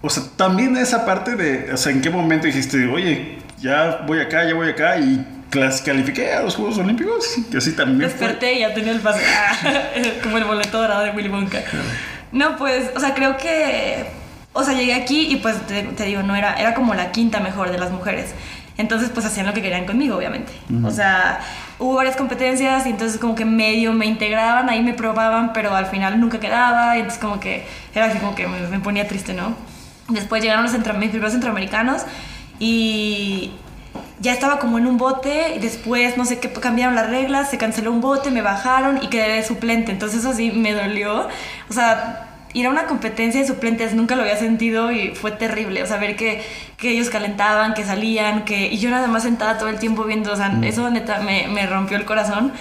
O 0.02 0.10
sea, 0.10 0.24
también 0.36 0.78
esa 0.78 1.06
parte 1.06 1.36
de, 1.36 1.74
o 1.74 1.78
sea, 1.78 1.92
¿en 1.92 2.02
qué 2.02 2.10
momento 2.10 2.46
dijiste, 2.46 2.88
oye, 2.88 3.40
ya 3.60 4.04
voy 4.06 4.20
acá, 4.20 4.48
ya 4.48 4.54
voy 4.54 4.70
acá 4.70 4.98
y 4.98 5.26
califiqué 5.84 6.34
a 6.34 6.42
los 6.42 6.56
Juegos 6.56 6.78
Olímpicos? 6.78 7.26
Que 7.52 7.58
así 7.58 7.72
también 7.72 8.00
Desperté 8.10 8.54
y 8.54 8.60
ya 8.60 8.74
tenía 8.74 8.92
el 8.92 9.00
pase, 9.00 9.22
como 10.24 10.38
el 10.38 10.44
boleto 10.44 10.80
dorado 10.80 11.04
de 11.04 11.12
Willy 11.12 11.30
Wonka. 11.30 11.62
No, 12.32 12.58
pues, 12.58 12.92
o 12.96 13.00
sea, 13.00 13.14
creo 13.14 13.38
que, 13.38 14.06
o 14.54 14.64
sea, 14.64 14.74
llegué 14.74 14.94
aquí 14.94 15.28
y 15.32 15.38
pues 15.38 15.56
te, 15.66 16.06
digo, 16.06 16.22
no 16.24 16.36
era, 16.36 16.56
era 16.56 16.74
como 16.74 16.94
la 16.94 17.12
quinta 17.12 17.40
mejor 17.40 17.72
de 17.72 17.78
las 17.78 17.92
mujeres. 17.92 18.32
Entonces, 18.78 19.10
pues 19.10 19.26
hacían 19.26 19.48
lo 19.48 19.54
que 19.54 19.62
querían 19.62 19.86
conmigo, 19.86 20.16
obviamente. 20.16 20.52
O 20.84 20.92
sea, 20.92 21.40
hubo 21.80 21.96
varias 21.96 22.16
competencias 22.16 22.86
y 22.86 22.90
entonces 22.90 23.20
como 23.20 23.34
que 23.34 23.44
medio 23.44 23.92
me 23.94 24.06
integraban, 24.06 24.70
ahí 24.70 24.84
me 24.84 24.94
probaban, 24.94 25.52
pero 25.54 25.76
al 25.76 25.88
final 25.88 26.20
nunca 26.20 26.40
quedaba 26.40 26.96
y 26.96 27.00
entonces 27.00 27.20
como 27.20 27.40
que 27.40 27.66
era 27.96 28.06
así 28.06 28.20
como 28.20 28.36
que 28.36 28.48
me, 28.48 28.80
ponía 28.80 29.08
triste, 29.08 29.34
¿no? 29.34 29.56
Después 30.10 30.42
llegaron 30.42 30.64
los 30.64 30.72
centro, 30.72 30.94
mis 30.94 31.10
primeros 31.10 31.34
centroamericanos 31.34 32.04
y 32.60 33.52
ya 34.20 34.32
estaba 34.32 34.60
como 34.60 34.78
en 34.78 34.86
un 34.86 34.98
bote 34.98 35.56
y 35.56 35.60
después 35.60 36.16
no 36.16 36.26
sé 36.26 36.40
qué 36.40 36.52
cambiaron 36.52 36.96
las 36.96 37.10
reglas, 37.10 37.50
se 37.50 37.58
canceló 37.58 37.92
un 37.92 38.02
bote, 38.02 38.30
me 38.30 38.42
bajaron 38.42 39.00
y 39.04 39.08
quedé 39.08 39.34
de 39.34 39.44
suplente, 39.44 39.92
entonces 39.92 40.20
eso 40.20 40.34
sí 40.34 40.52
me 40.52 40.74
dolió. 40.74 41.28
O 41.70 41.74
sea, 41.74 42.27
ir 42.54 42.66
a 42.66 42.70
una 42.70 42.86
competencia 42.86 43.42
de 43.42 43.48
suplentes 43.48 43.94
nunca 43.94 44.16
lo 44.16 44.24
había 44.24 44.38
sentido 44.38 44.92
y 44.92 45.10
fue 45.16 45.32
terrible. 45.32 45.84
O 45.84 45.86
sea, 45.86 45.98
ver 45.98 46.16
que, 46.16 46.44
que 46.78 46.92
ellos 46.92 47.10
calentaban, 47.10 47.74
que 47.74 47.84
salían, 47.84 48.46
que. 48.46 48.68
Y 48.68 48.78
yo 48.78 48.90
nada 48.90 49.08
más 49.08 49.24
sentada 49.24 49.58
todo 49.58 49.70
el 49.70 49.80
tiempo 49.80 50.04
viendo, 50.04 50.32
o 50.32 50.36
sea, 50.36 50.50
mm. 50.50 50.64
eso 50.64 50.90
neta 50.90 51.20
me, 51.20 51.48
me, 51.48 51.66
rompió 51.68 51.98
el 51.98 52.06
corazón. 52.06 52.54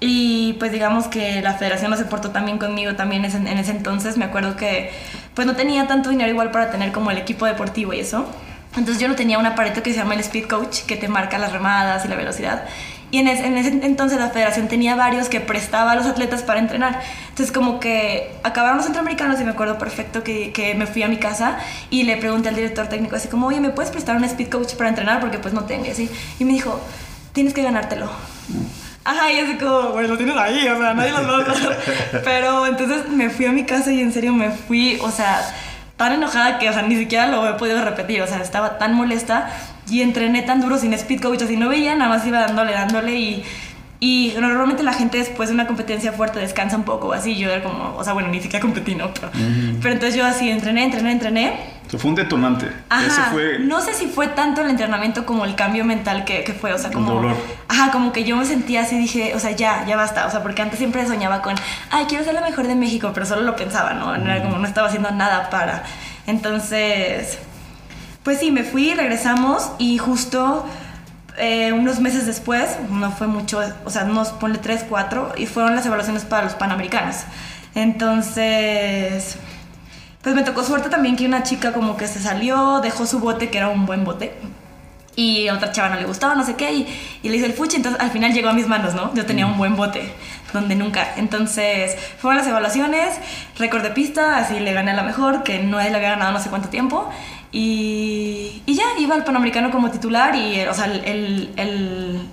Y 0.00 0.54
pues 0.54 0.72
digamos 0.72 1.06
que 1.06 1.40
la 1.40 1.54
federación 1.54 1.90
no 1.90 1.96
se 1.96 2.04
portó 2.04 2.30
también 2.30 2.58
conmigo 2.58 2.94
también 2.94 3.24
en, 3.24 3.46
en 3.46 3.58
ese 3.58 3.70
entonces. 3.70 4.16
Me 4.16 4.24
acuerdo 4.24 4.56
que 4.56 4.90
pues 5.34 5.46
no 5.46 5.56
tenía 5.56 5.86
tanto 5.86 6.10
dinero 6.10 6.30
igual 6.30 6.50
para 6.50 6.70
tener 6.70 6.92
como 6.92 7.10
el 7.10 7.18
equipo 7.18 7.46
deportivo 7.46 7.92
y 7.92 8.00
eso. 8.00 8.28
Entonces 8.76 9.00
yo 9.00 9.08
no 9.08 9.14
tenía 9.14 9.38
un 9.38 9.46
aparato 9.46 9.82
que 9.82 9.92
se 9.92 9.98
llama 9.98 10.14
el 10.14 10.20
Speed 10.20 10.46
Coach, 10.46 10.80
que 10.86 10.96
te 10.96 11.08
marca 11.08 11.38
las 11.38 11.52
remadas 11.52 12.04
y 12.04 12.08
la 12.08 12.16
velocidad. 12.16 12.64
Y 13.10 13.18
en 13.18 13.28
ese, 13.28 13.46
en 13.46 13.56
ese, 13.56 13.68
entonces 13.86 14.18
la 14.18 14.30
federación 14.30 14.68
tenía 14.68 14.96
varios 14.96 15.28
que 15.28 15.40
prestaba 15.40 15.92
a 15.92 15.94
los 15.94 16.06
atletas 16.06 16.42
para 16.42 16.58
entrenar. 16.58 17.00
Entonces 17.28 17.52
como 17.52 17.78
que 17.78 18.32
acabaron 18.42 18.76
los 18.76 18.86
centroamericanos 18.86 19.40
y 19.40 19.44
me 19.44 19.50
acuerdo 19.50 19.78
perfecto 19.78 20.24
que, 20.24 20.52
que, 20.52 20.74
me 20.74 20.86
fui 20.86 21.02
a 21.02 21.08
mi 21.08 21.18
casa 21.18 21.58
y 21.90 22.02
le 22.02 22.16
pregunté 22.16 22.48
al 22.48 22.56
director 22.56 22.88
técnico 22.88 23.16
así 23.16 23.28
como, 23.28 23.46
oye, 23.46 23.60
¿me 23.60 23.70
puedes 23.70 23.90
prestar 23.90 24.16
un 24.16 24.24
speed 24.24 24.48
coach 24.48 24.74
para 24.74 24.88
entrenar? 24.88 25.20
Porque 25.20 25.38
pues 25.38 25.54
no 25.54 25.64
tengo 25.64 25.90
así. 25.90 26.10
Y 26.38 26.44
me 26.44 26.52
dijo, 26.54 26.80
tienes 27.32 27.54
que 27.54 27.62
ganártelo. 27.62 28.10
Ajá, 29.04 29.30
y 29.30 29.38
así 29.38 29.56
como, 29.58 29.90
bueno, 29.90 30.08
lo 30.08 30.16
tienes 30.16 30.36
ahí, 30.36 30.66
o 30.66 30.78
sea, 30.78 30.94
nadie 30.94 31.12
los 31.12 31.28
va 31.28 31.42
a. 31.42 32.20
Pero 32.24 32.66
entonces 32.66 33.08
me 33.10 33.28
fui 33.28 33.44
a 33.44 33.52
mi 33.52 33.64
casa 33.64 33.92
y 33.92 34.00
en 34.00 34.12
serio 34.12 34.32
me 34.32 34.50
fui, 34.50 34.98
o 35.02 35.10
sea, 35.10 35.42
tan 35.96 36.12
enojada 36.12 36.58
que, 36.58 36.70
o 36.70 36.72
sea, 36.72 36.82
ni 36.82 36.96
siquiera 36.96 37.26
lo 37.26 37.46
he 37.46 37.52
podido 37.54 37.84
repetir, 37.84 38.22
o 38.22 38.26
sea, 38.26 38.40
estaba 38.40 38.78
tan 38.78 38.94
molesta 38.94 39.50
y 39.88 40.02
entrené 40.02 40.42
tan 40.42 40.60
duro 40.60 40.78
sin 40.78 40.92
speed 40.94 41.20
coach, 41.20 41.42
así 41.42 41.56
no 41.56 41.68
veía, 41.68 41.94
nada 41.94 42.10
más 42.10 42.26
iba 42.26 42.40
dándole, 42.40 42.72
dándole 42.72 43.14
y, 43.16 43.44
y 44.00 44.34
normalmente 44.38 44.82
la 44.82 44.92
gente 44.92 45.18
después 45.18 45.48
de 45.48 45.54
una 45.54 45.66
competencia 45.66 46.12
fuerte 46.12 46.38
descansa 46.38 46.76
un 46.76 46.84
poco, 46.84 47.12
así 47.12 47.36
yo 47.36 47.50
era 47.50 47.62
como, 47.62 47.96
o 47.96 48.04
sea, 48.04 48.12
bueno, 48.12 48.28
ni 48.28 48.40
siquiera 48.40 48.60
competí, 48.60 48.94
¿no? 48.94 49.12
Pero, 49.14 49.30
pero 49.80 49.94
entonces 49.94 50.14
yo 50.14 50.26
así 50.26 50.50
entrené, 50.50 50.84
entrené, 50.84 51.12
entrené. 51.12 51.74
O 51.86 51.90
sea, 51.90 51.98
fue 51.98 52.10
un 52.10 52.14
detonante. 52.16 52.66
Ajá, 52.88 53.06
Ese 53.06 53.22
fue... 53.30 53.58
no 53.60 53.80
sé 53.82 53.92
si 53.92 54.06
fue 54.06 54.28
tanto 54.28 54.62
el 54.62 54.70
entrenamiento 54.70 55.26
como 55.26 55.44
el 55.44 55.54
cambio 55.54 55.84
mental 55.84 56.24
que, 56.24 56.42
que 56.42 56.54
fue, 56.54 56.72
o 56.72 56.78
sea, 56.78 56.88
El 56.88 56.94
como... 56.94 57.12
dolor. 57.12 57.36
Ajá, 57.68 57.90
como 57.92 58.10
que 58.12 58.24
yo 58.24 58.36
me 58.36 58.46
sentía 58.46 58.82
así, 58.82 58.96
dije, 58.96 59.34
o 59.34 59.38
sea, 59.38 59.50
ya, 59.52 59.84
ya 59.86 59.96
basta, 59.96 60.26
o 60.26 60.30
sea, 60.30 60.42
porque 60.42 60.62
antes 60.62 60.78
siempre 60.78 61.06
soñaba 61.06 61.42
con, 61.42 61.54
ay, 61.90 62.06
quiero 62.08 62.24
ser 62.24 62.34
la 62.34 62.40
mejor 62.40 62.66
de 62.66 62.74
México, 62.74 63.10
pero 63.12 63.26
solo 63.26 63.42
lo 63.42 63.54
pensaba, 63.54 63.92
¿no? 63.92 64.16
No 64.16 64.24
Era 64.30 64.42
como, 64.42 64.58
no 64.58 64.66
estaba 64.66 64.88
haciendo 64.88 65.10
nada 65.10 65.50
para... 65.50 65.82
Entonces, 66.26 67.38
pues 68.24 68.40
sí, 68.40 68.50
me 68.50 68.64
fui, 68.64 68.94
regresamos 68.94 69.70
y 69.78 69.98
justo 69.98 70.64
eh, 71.36 71.72
unos 71.72 72.00
meses 72.00 72.26
después, 72.26 72.78
no 72.90 73.10
fue 73.12 73.26
mucho, 73.26 73.60
o 73.84 73.90
sea, 73.90 74.04
nos 74.04 74.30
ponle 74.30 74.58
3, 74.58 74.86
4, 74.88 75.34
y 75.36 75.46
fueron 75.46 75.76
las 75.76 75.84
evaluaciones 75.84 76.24
para 76.24 76.44
los 76.44 76.54
Panamericanos. 76.54 77.16
Entonces, 77.74 79.36
pues 80.22 80.34
me 80.34 80.42
tocó 80.42 80.64
suerte 80.64 80.88
también 80.88 81.16
que 81.16 81.26
una 81.26 81.42
chica 81.42 81.72
como 81.72 81.96
que 81.98 82.06
se 82.06 82.18
salió, 82.18 82.80
dejó 82.80 83.04
su 83.04 83.18
bote, 83.20 83.50
que 83.50 83.58
era 83.58 83.68
un 83.68 83.84
buen 83.84 84.04
bote, 84.04 84.32
y 85.16 85.48
a 85.48 85.54
otra 85.54 85.70
chava 85.70 85.90
no 85.90 86.00
le 86.00 86.06
gustaba, 86.06 86.34
no 86.34 86.46
sé 86.46 86.54
qué, 86.54 86.72
y, 86.72 86.86
y 87.22 87.28
le 87.28 87.36
hice 87.36 87.46
el 87.46 87.52
fuchi, 87.52 87.76
entonces 87.76 88.00
al 88.00 88.10
final 88.10 88.32
llegó 88.32 88.48
a 88.48 88.52
mis 88.54 88.66
manos, 88.66 88.94
¿no? 88.94 89.12
Yo 89.14 89.26
tenía 89.26 89.46
un 89.46 89.58
buen 89.58 89.76
bote, 89.76 90.12
donde 90.52 90.76
nunca. 90.76 91.14
Entonces, 91.16 91.96
fueron 92.18 92.38
las 92.38 92.46
evaluaciones, 92.46 93.16
récord 93.58 93.82
de 93.82 93.90
pista, 93.90 94.38
así 94.38 94.58
le 94.60 94.72
gané 94.72 94.92
a 94.92 94.94
la 94.94 95.02
mejor, 95.02 95.42
que 95.42 95.58
no 95.58 95.80
él 95.80 95.94
había 95.94 96.10
ganado 96.10 96.32
no 96.32 96.40
sé 96.40 96.48
cuánto 96.48 96.68
tiempo, 96.68 97.10
y, 97.56 98.62
ya, 98.66 98.82
iba 98.98 99.14
al 99.14 99.22
Panamericano 99.22 99.70
como 99.70 99.88
titular, 99.88 100.34
y, 100.34 100.60
o 100.62 100.74
sea, 100.74 100.86
el, 100.86 101.52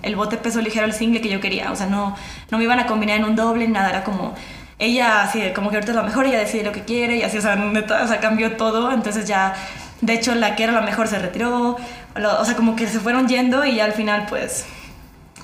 el, 0.02 0.16
bote 0.16 0.38
peso 0.38 0.60
ligero, 0.62 0.88
el 0.88 0.94
single 0.94 1.22
que 1.22 1.30
yo 1.30 1.40
quería, 1.40 1.72
o 1.72 1.76
sea, 1.76 1.86
no, 1.86 2.16
no 2.50 2.58
me 2.58 2.64
iban 2.64 2.80
a 2.80 2.88
combinar 2.88 3.18
en 3.18 3.26
un 3.26 3.36
doble, 3.36 3.68
nada, 3.68 3.92
era 3.92 4.04
como 4.04 4.34
ella 4.80 5.22
así 5.22 5.40
como 5.54 5.70
que 5.70 5.76
ahorita 5.76 5.92
es 5.92 5.96
la 5.96 6.02
mejor, 6.02 6.26
ella 6.26 6.40
decide 6.40 6.64
lo 6.64 6.72
que 6.72 6.82
quiere 6.82 7.18
y 7.18 7.22
así, 7.22 7.38
o 7.38 7.42
sea, 7.42 7.56
neta, 7.56 8.04
o 8.04 8.20
cambió 8.20 8.58
todo, 8.58 8.92
entonces 8.92 9.28
ya, 9.28 9.54
de 10.02 10.14
hecho, 10.14 10.34
la 10.34 10.56
que 10.56 10.64
era 10.64 10.74
la 10.74 10.82
mejor 10.82 11.08
se 11.08 11.20
retiró, 11.20 11.78
o 12.16 12.46
sea, 12.46 12.56
como 12.56 12.76
que 12.76 12.88
se 12.88 13.00
fueron 13.00 13.28
yendo 13.28 13.64
y 13.64 13.80
al 13.80 13.94
final, 13.94 14.26
pues, 14.28 14.66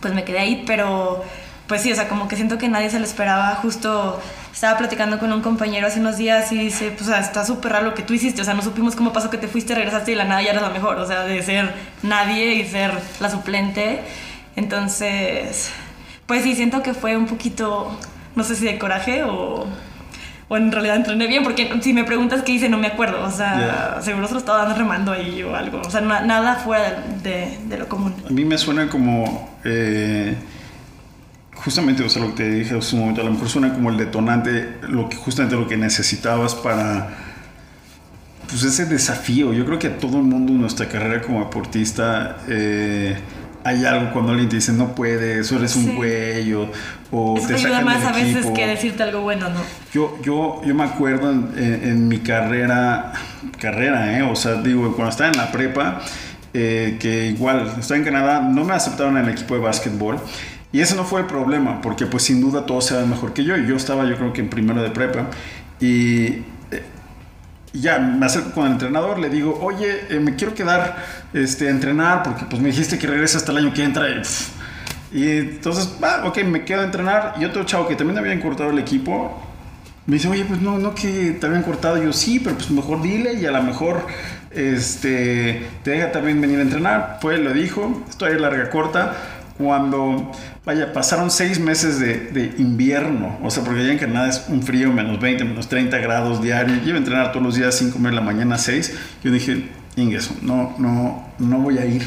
pues 0.02 0.12
me 0.12 0.24
quedé 0.24 0.40
ahí, 0.40 0.64
pero, 0.66 1.24
pues 1.68 1.84
sí, 1.84 1.92
o 1.92 1.96
sea, 1.96 2.10
como 2.10 2.28
que 2.28 2.36
siento 2.36 2.58
que 2.58 2.68
nadie 2.68 2.90
se 2.90 2.98
lo 2.98 3.06
esperaba, 3.06 3.54
justo 3.62 4.20
estaba 4.58 4.76
platicando 4.76 5.20
con 5.20 5.32
un 5.32 5.42
compañero 5.44 5.86
hace 5.86 6.00
unos 6.00 6.18
días 6.18 6.52
y 6.52 6.58
dice, 6.58 6.90
pues, 6.90 7.04
o 7.04 7.12
sea, 7.12 7.20
está 7.20 7.46
súper 7.46 7.74
raro 7.74 7.86
lo 7.86 7.94
que 7.94 8.02
tú 8.02 8.16
hiciste, 8.16 8.42
o 8.42 8.44
sea, 8.44 8.56
no 8.56 8.64
supimos 8.64 8.96
cómo 8.96 9.14
pasó 9.14 9.30
que 9.30 9.38
te 9.38 9.48
fuiste, 9.48 9.76
regresaste 9.76 10.10
y 10.10 10.16
de 10.16 10.18
la 10.18 10.24
nada 10.26 10.42
ya 10.42 10.50
eres 10.50 10.64
la 10.64 10.72
mejor, 10.72 10.96
o 10.98 11.06
sea, 11.06 11.26
de 11.26 11.44
ser 11.44 11.72
nadie 12.02 12.56
y 12.56 12.66
ser 12.66 12.92
la 13.20 13.30
suplente, 13.30 14.00
entonces, 14.56 15.70
pues 16.26 16.42
sí, 16.42 16.56
siento 16.56 16.82
que 16.82 16.96
fue 16.96 17.16
un 17.16 17.28
poquito, 17.28 17.96
no 18.36 18.44
sé 18.44 18.56
si 18.56 18.66
de 18.66 18.80
coraje 18.80 19.24
o, 19.26 19.68
o 20.48 20.58
en 20.58 20.72
realidad 20.72 20.96
entrené 20.96 21.28
bien, 21.28 21.44
porque 21.44 21.78
si 21.84 21.94
me 21.94 22.04
preguntas 22.04 22.42
qué 22.42 22.54
hice 22.54 22.68
no 22.68 22.80
me 22.80 22.88
acuerdo, 22.88 23.24
o 23.24 23.30
sea, 23.30 23.96
Ya. 23.98 24.02
seguro 24.02 24.28
se 24.28 24.34
lo 24.34 24.40
estaba 24.40 24.64
dando 24.64 24.74
remando 24.74 25.12
ahí 25.12 25.44
o 25.44 25.56
algo, 25.56 25.82
o 25.86 25.92
sea, 25.92 26.02
na- 26.02 26.22
nada 26.22 26.56
fuera 26.56 27.04
de, 27.22 27.60
de 27.66 27.78
lo 27.78 27.88
común. 27.88 28.16
A 28.28 28.32
mí 28.32 28.44
me 28.44 28.58
suena 28.58 28.90
como... 28.90 29.56
eh, 29.64 30.36
justamente, 31.68 32.02
o 32.02 32.08
sea, 32.10 32.22
lo 32.24 32.30
que 32.30 32.44
te 32.44 32.50
dije 32.50 32.78
hace 32.78 32.96
un 32.96 33.02
momento, 33.02 33.20
a 33.22 33.26
lo 33.26 33.32
mejor 33.32 33.50
suena 33.50 33.74
como 33.74 33.90
el 33.90 33.98
detonante, 33.98 34.78
lo 34.88 35.10
que, 35.10 35.18
justamente 35.18 35.56
lo 35.58 35.68
que 35.68 35.76
necesitabas 35.76 36.56
para... 36.56 37.10
Pues 38.50 38.64
ese 38.64 38.86
desafío. 38.86 39.52
Yo 39.52 39.66
creo 39.66 39.78
que 39.78 39.88
a 39.88 39.98
todo 39.98 40.18
el 40.18 40.24
mundo 40.24 40.54
en 40.54 40.62
nuestra 40.62 40.88
carrera 40.88 41.22
como 41.22 41.40
deportista... 41.42 42.38
eh, 42.48 43.18
hay 43.66 43.84
algo 43.84 44.14
cuando 44.14 44.32
alguien 44.32 44.48
te 44.48 44.56
dice 44.56 44.72
no 44.72 44.96
puedes, 44.96 45.52
o 45.52 45.58
eres 45.58 45.76
un 45.76 45.98
güey, 45.98 46.54
o, 46.54 46.72
o 47.12 47.38
Eso 47.38 47.48
te 47.50 47.54
te 47.56 47.60
ayuda 47.60 47.70
sacan 47.80 47.86
más 47.86 48.00
del 48.00 48.08
a 48.08 48.12
veces 48.14 48.36
equipo. 48.38 48.54
que 48.54 48.66
decirte 48.68 49.04
algo 49.04 49.22
bueno, 49.24 49.50
¿no? 49.50 49.60
Yo, 49.94 50.18
yo, 50.24 50.62
yo 50.66 50.74
me 50.74 50.86
acuerdo 50.86 51.30
en, 51.32 51.50
en- 51.58 51.84
en 51.84 52.08
mi 52.08 52.20
carrera, 52.20 53.12
carrera, 53.60 54.18
¿eh? 54.18 54.22
o 54.22 54.38
sea, 54.38 54.62
digo, 54.62 54.96
cuando 54.96 55.10
estaba 55.10 55.32
en 55.32 55.38
la 55.38 55.52
prepa, 55.52 56.00
eh, 56.54 56.96
que 56.98 57.26
igual 57.28 57.74
estaba 57.78 57.98
en 57.98 58.06
Canadá, 58.06 58.40
no 58.40 58.64
me 58.64 58.74
aceptaron 58.74 59.18
en 59.18 59.26
el 59.26 59.32
equipo 59.32 59.56
de 59.56 59.60
básquetbol. 59.60 60.18
Y 60.72 60.82
ese 60.82 60.96
no 60.96 61.06
fue 61.06 61.22
el 61.22 61.28
problema, 61.28 61.82
porque 61.82 62.06
pues 62.06 62.24
sin 62.24 62.42
duda 62.42 62.66
todos 62.66 62.86
saben 62.88 63.10
mejor 63.10 63.34
que 63.34 63.44
yo. 63.44 63.56
Y 63.58 63.68
yo 63.68 63.76
estaba, 63.76 64.06
yo 64.06 64.18
creo 64.18 64.34
que 64.34 64.42
en 64.42 64.50
primero 64.50 64.82
de 64.82 64.90
prepa. 64.90 65.28
Y 65.80 66.44
eh, 66.72 66.84
ya 67.74 68.00
me 68.00 68.26
acerco 68.26 68.52
con 68.52 68.66
el 68.66 68.74
entrenador, 68.74 69.20
le 69.20 69.30
digo, 69.30 69.58
oye, 69.62 70.08
eh, 70.10 70.20
me 70.20 70.36
quiero 70.36 70.54
quedar 70.54 71.04
este, 71.34 71.68
a 71.68 71.72
entrenar, 71.72 72.24
porque 72.24 72.46
pues 72.50 72.62
me 72.62 72.70
dijiste 72.70 72.98
que 73.00 73.08
regresa 73.08 73.38
hasta 73.38 73.52
el 73.52 73.60
año 73.60 73.74
que 73.74 73.84
entra. 73.84 74.08
Y, 74.10 74.22
y 75.18 75.38
entonces, 75.38 75.98
ah, 76.02 76.24
ok, 76.26 76.44
me 76.44 76.66
quedo 76.66 76.82
a 76.82 76.84
entrenar. 76.84 77.36
Y 77.40 77.46
otro 77.46 77.64
chavo 77.64 77.88
que 77.88 77.96
también 77.96 78.18
habían 78.18 78.42
cortado 78.42 78.70
el 78.72 78.80
equipo, 78.80 79.42
me 80.06 80.16
dice, 80.16 80.30
oye, 80.30 80.46
pues 80.46 80.62
no, 80.62 80.80
no 80.80 80.96
que 80.96 81.32
te 81.40 81.46
habían 81.46 81.64
cortado. 81.64 81.98
Y 82.02 82.06
yo, 82.06 82.14
sí, 82.14 82.40
pero 82.40 82.56
pues 82.56 82.72
mejor 82.72 83.02
dile 83.02 83.34
y 83.34 83.46
a 83.46 83.52
lo 83.52 83.62
mejor 83.62 84.06
este, 84.52 85.68
te 85.84 85.92
deja 85.92 86.12
también 86.12 86.42
venir 86.42 86.60
a 86.60 86.62
entrenar. 86.62 87.20
Fue, 87.22 87.38
lo 87.38 87.54
dijo, 87.54 88.04
estoy 88.10 88.40
larga 88.40 88.70
corta. 88.70 89.16
Cuando, 89.58 90.32
vaya, 90.68 90.92
pasaron 90.94 91.32
seis 91.32 91.60
meses 91.60 91.98
de, 92.00 92.18
de 92.32 92.54
invierno, 92.60 93.40
o 93.42 93.50
sea, 93.50 93.64
porque 93.64 93.80
allá 93.80 93.94
en 93.94 93.98
Canadá 93.98 94.28
es 94.30 94.46
un 94.50 94.62
frío, 94.62 94.92
menos 94.92 95.20
20, 95.20 95.46
menos 95.46 95.68
30 95.70 95.98
grados 95.98 96.44
diario. 96.44 96.76
Yo 96.76 96.90
iba 96.90 96.96
a 96.96 96.98
entrenar 97.00 97.32
todos 97.32 97.44
los 97.44 97.56
días, 97.56 97.74
5 97.76 97.98
de 97.98 98.12
la 98.12 98.22
mañana, 98.22 98.58
6. 98.58 98.94
Yo 99.24 99.32
dije, 99.32 99.70
Ingeso, 99.96 100.36
no, 100.42 100.76
no, 100.78 101.26
no 101.40 101.58
voy 101.60 101.78
a 101.80 101.86
ir. 101.86 102.04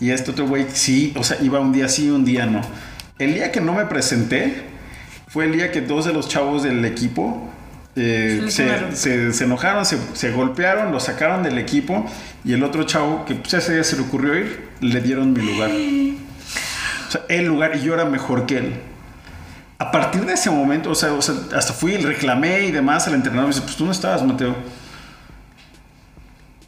Y 0.00 0.10
este 0.10 0.30
otro 0.32 0.48
güey, 0.48 0.66
sí, 0.72 1.12
o 1.16 1.22
sea, 1.22 1.36
iba 1.42 1.60
un 1.60 1.72
día 1.72 1.88
sí, 1.88 2.08
un 2.10 2.24
día 2.24 2.46
no. 2.46 2.62
El 3.18 3.34
día 3.34 3.52
que 3.52 3.60
no 3.60 3.74
me 3.74 3.84
presenté, 3.84 4.62
fue 5.28 5.44
el 5.44 5.52
día 5.52 5.70
que 5.70 5.82
dos 5.82 6.06
de 6.06 6.12
los 6.14 6.26
chavos 6.28 6.62
del 6.62 6.84
equipo 6.86 7.50
eh, 7.96 8.40
Se 8.46 8.50
se, 8.50 8.64
lesionaron. 8.64 8.96
se- 8.96 9.32
se 9.34 9.44
enojaron, 9.44 9.84
se, 9.86 9.98
se 10.14 10.30
golpearon, 10.32 10.90
lo 10.90 10.98
sacaron 11.00 11.42
del 11.44 11.58
equipo 11.58 12.04
y 12.44 12.54
el 12.54 12.64
otro 12.64 12.84
chavo 12.84 13.24
que 13.26 13.34
pues, 13.34 13.54
ese 13.54 13.74
día 13.74 13.84
se 13.84 13.96
le 13.96 14.02
ocurrió 14.02 14.36
ir, 14.36 14.68
le 14.80 15.00
dieron 15.00 15.32
mi 15.34 15.42
lugar. 15.42 15.70
El 17.28 17.46
lugar 17.46 17.72
y 17.76 17.80
yo 17.82 17.94
era 17.94 18.04
mejor 18.04 18.46
que 18.46 18.58
él. 18.58 18.74
A 19.78 19.90
partir 19.90 20.24
de 20.24 20.34
ese 20.34 20.50
momento, 20.50 20.90
o 20.90 20.94
sea, 20.94 21.10
hasta 21.18 21.72
fui 21.72 21.92
y 21.94 21.98
reclamé 21.98 22.60
y 22.66 22.70
demás 22.72 23.06
al 23.08 23.14
entrenador. 23.14 23.48
Me 23.48 23.54
dice, 23.54 23.62
pues 23.64 23.76
tú 23.76 23.84
no 23.84 23.92
estabas, 23.92 24.22
Mateo. 24.22 24.54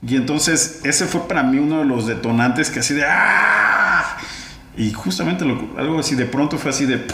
Y 0.07 0.17
entonces 0.17 0.81
ese 0.85 1.07
fue 1.07 1.27
para 1.27 1.43
mí 1.43 1.59
uno 1.59 1.79
de 1.79 1.85
los 1.85 2.07
detonantes 2.07 2.71
que 2.71 2.81
así 2.81 2.95
de 2.95 3.05
¡ah! 3.07 4.17
Y 4.77 4.93
justamente 4.93 5.45
lo- 5.45 5.71
algo 5.79 5.99
así 5.99 6.15
de 6.15 6.27
pronto 6.27 6.59
fue 6.59 6.71
así 6.71 6.85
de. 6.85 7.07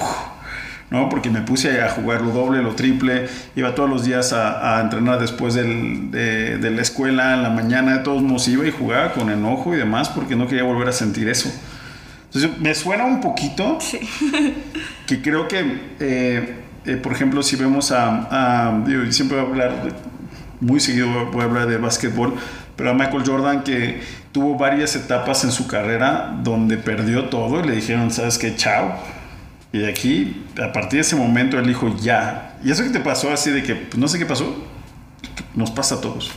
¿no? 0.91 1.09
Porque 1.09 1.31
me 1.31 1.41
puse 1.41 1.81
a 1.81 1.89
jugar 1.89 2.21
lo 2.21 2.33
doble, 2.33 2.61
lo 2.63 2.75
triple, 2.75 3.27
iba 3.57 3.75
todos 3.75 3.89
los 3.89 4.05
días 4.05 4.33
a, 4.35 4.77
a 4.77 4.81
entrenar 4.83 5.19
después 5.21 5.55
del- 5.55 6.11
de, 6.11 6.59
de 6.59 6.71
la 6.71 6.83
escuela, 6.83 7.35
en 7.35 7.43
la 7.43 7.51
mañana, 7.51 7.99
de 7.99 7.99
todos 8.01 8.21
modos 8.23 8.47
iba 8.49 8.67
y 8.67 8.73
jugaba 8.73 9.13
con 9.13 9.31
enojo 9.31 9.73
y 9.75 9.79
demás 9.79 10.09
porque 10.11 10.37
no 10.37 10.47
quería 10.49 10.65
volver 10.65 10.89
a 10.89 10.93
sentir 10.93 11.29
eso. 11.29 11.51
Entonces 12.35 12.59
me 12.61 12.75
suena 12.75 13.05
un 13.05 13.21
poquito 13.21 13.79
que 15.07 15.21
creo 15.23 15.49
que, 15.49 15.61
eh, 16.01 16.55
eh, 16.87 16.97
por 16.97 17.13
ejemplo, 17.13 17.43
si 17.43 17.57
vemos 17.57 17.93
a, 17.93 18.69
a- 18.71 18.83
digo, 18.87 19.03
yo 19.05 19.13
siempre 19.13 19.39
voy 19.41 19.47
a 19.47 19.51
hablar, 19.51 19.85
de- 19.85 19.93
muy 20.61 20.81
seguido 20.81 21.09
voy 21.31 21.43
a 21.43 21.45
hablar 21.45 21.67
de 21.69 21.77
básquetbol, 21.77 22.35
pero 22.77 22.91
a 22.91 22.95
Michael 22.95 23.23
Jordan 23.27 23.63
que 23.65 24.01
tuvo 24.33 24.57
varias 24.57 24.97
etapas 24.97 25.45
en 25.45 25.53
su 25.53 25.67
carrera 25.67 26.39
donde 26.43 26.79
perdió 26.79 27.27
todo 27.27 27.61
y 27.61 27.67
le 27.69 27.77
dijeron, 27.77 28.11
¿sabes 28.11 28.39
qué? 28.39 28.57
Chao. 28.57 28.95
Y 29.75 29.79
de 29.79 29.89
aquí, 29.91 30.43
a 30.63 30.73
partir 30.73 30.99
de 30.99 31.01
ese 31.01 31.17
momento, 31.17 31.59
él 31.59 31.67
dijo, 31.67 31.95
ya. 32.01 32.57
Y 32.65 32.71
eso 32.71 32.83
que 32.83 32.91
te 32.91 33.01
pasó 33.01 33.31
así 33.33 33.51
de 33.51 33.63
que, 33.63 33.75
pues, 33.75 33.99
no 33.99 34.07
sé 34.09 34.19
qué 34.19 34.27
pasó, 34.27 34.55
nos 35.55 35.71
pasa 35.71 35.97
a 35.97 36.01
todos. 36.01 36.31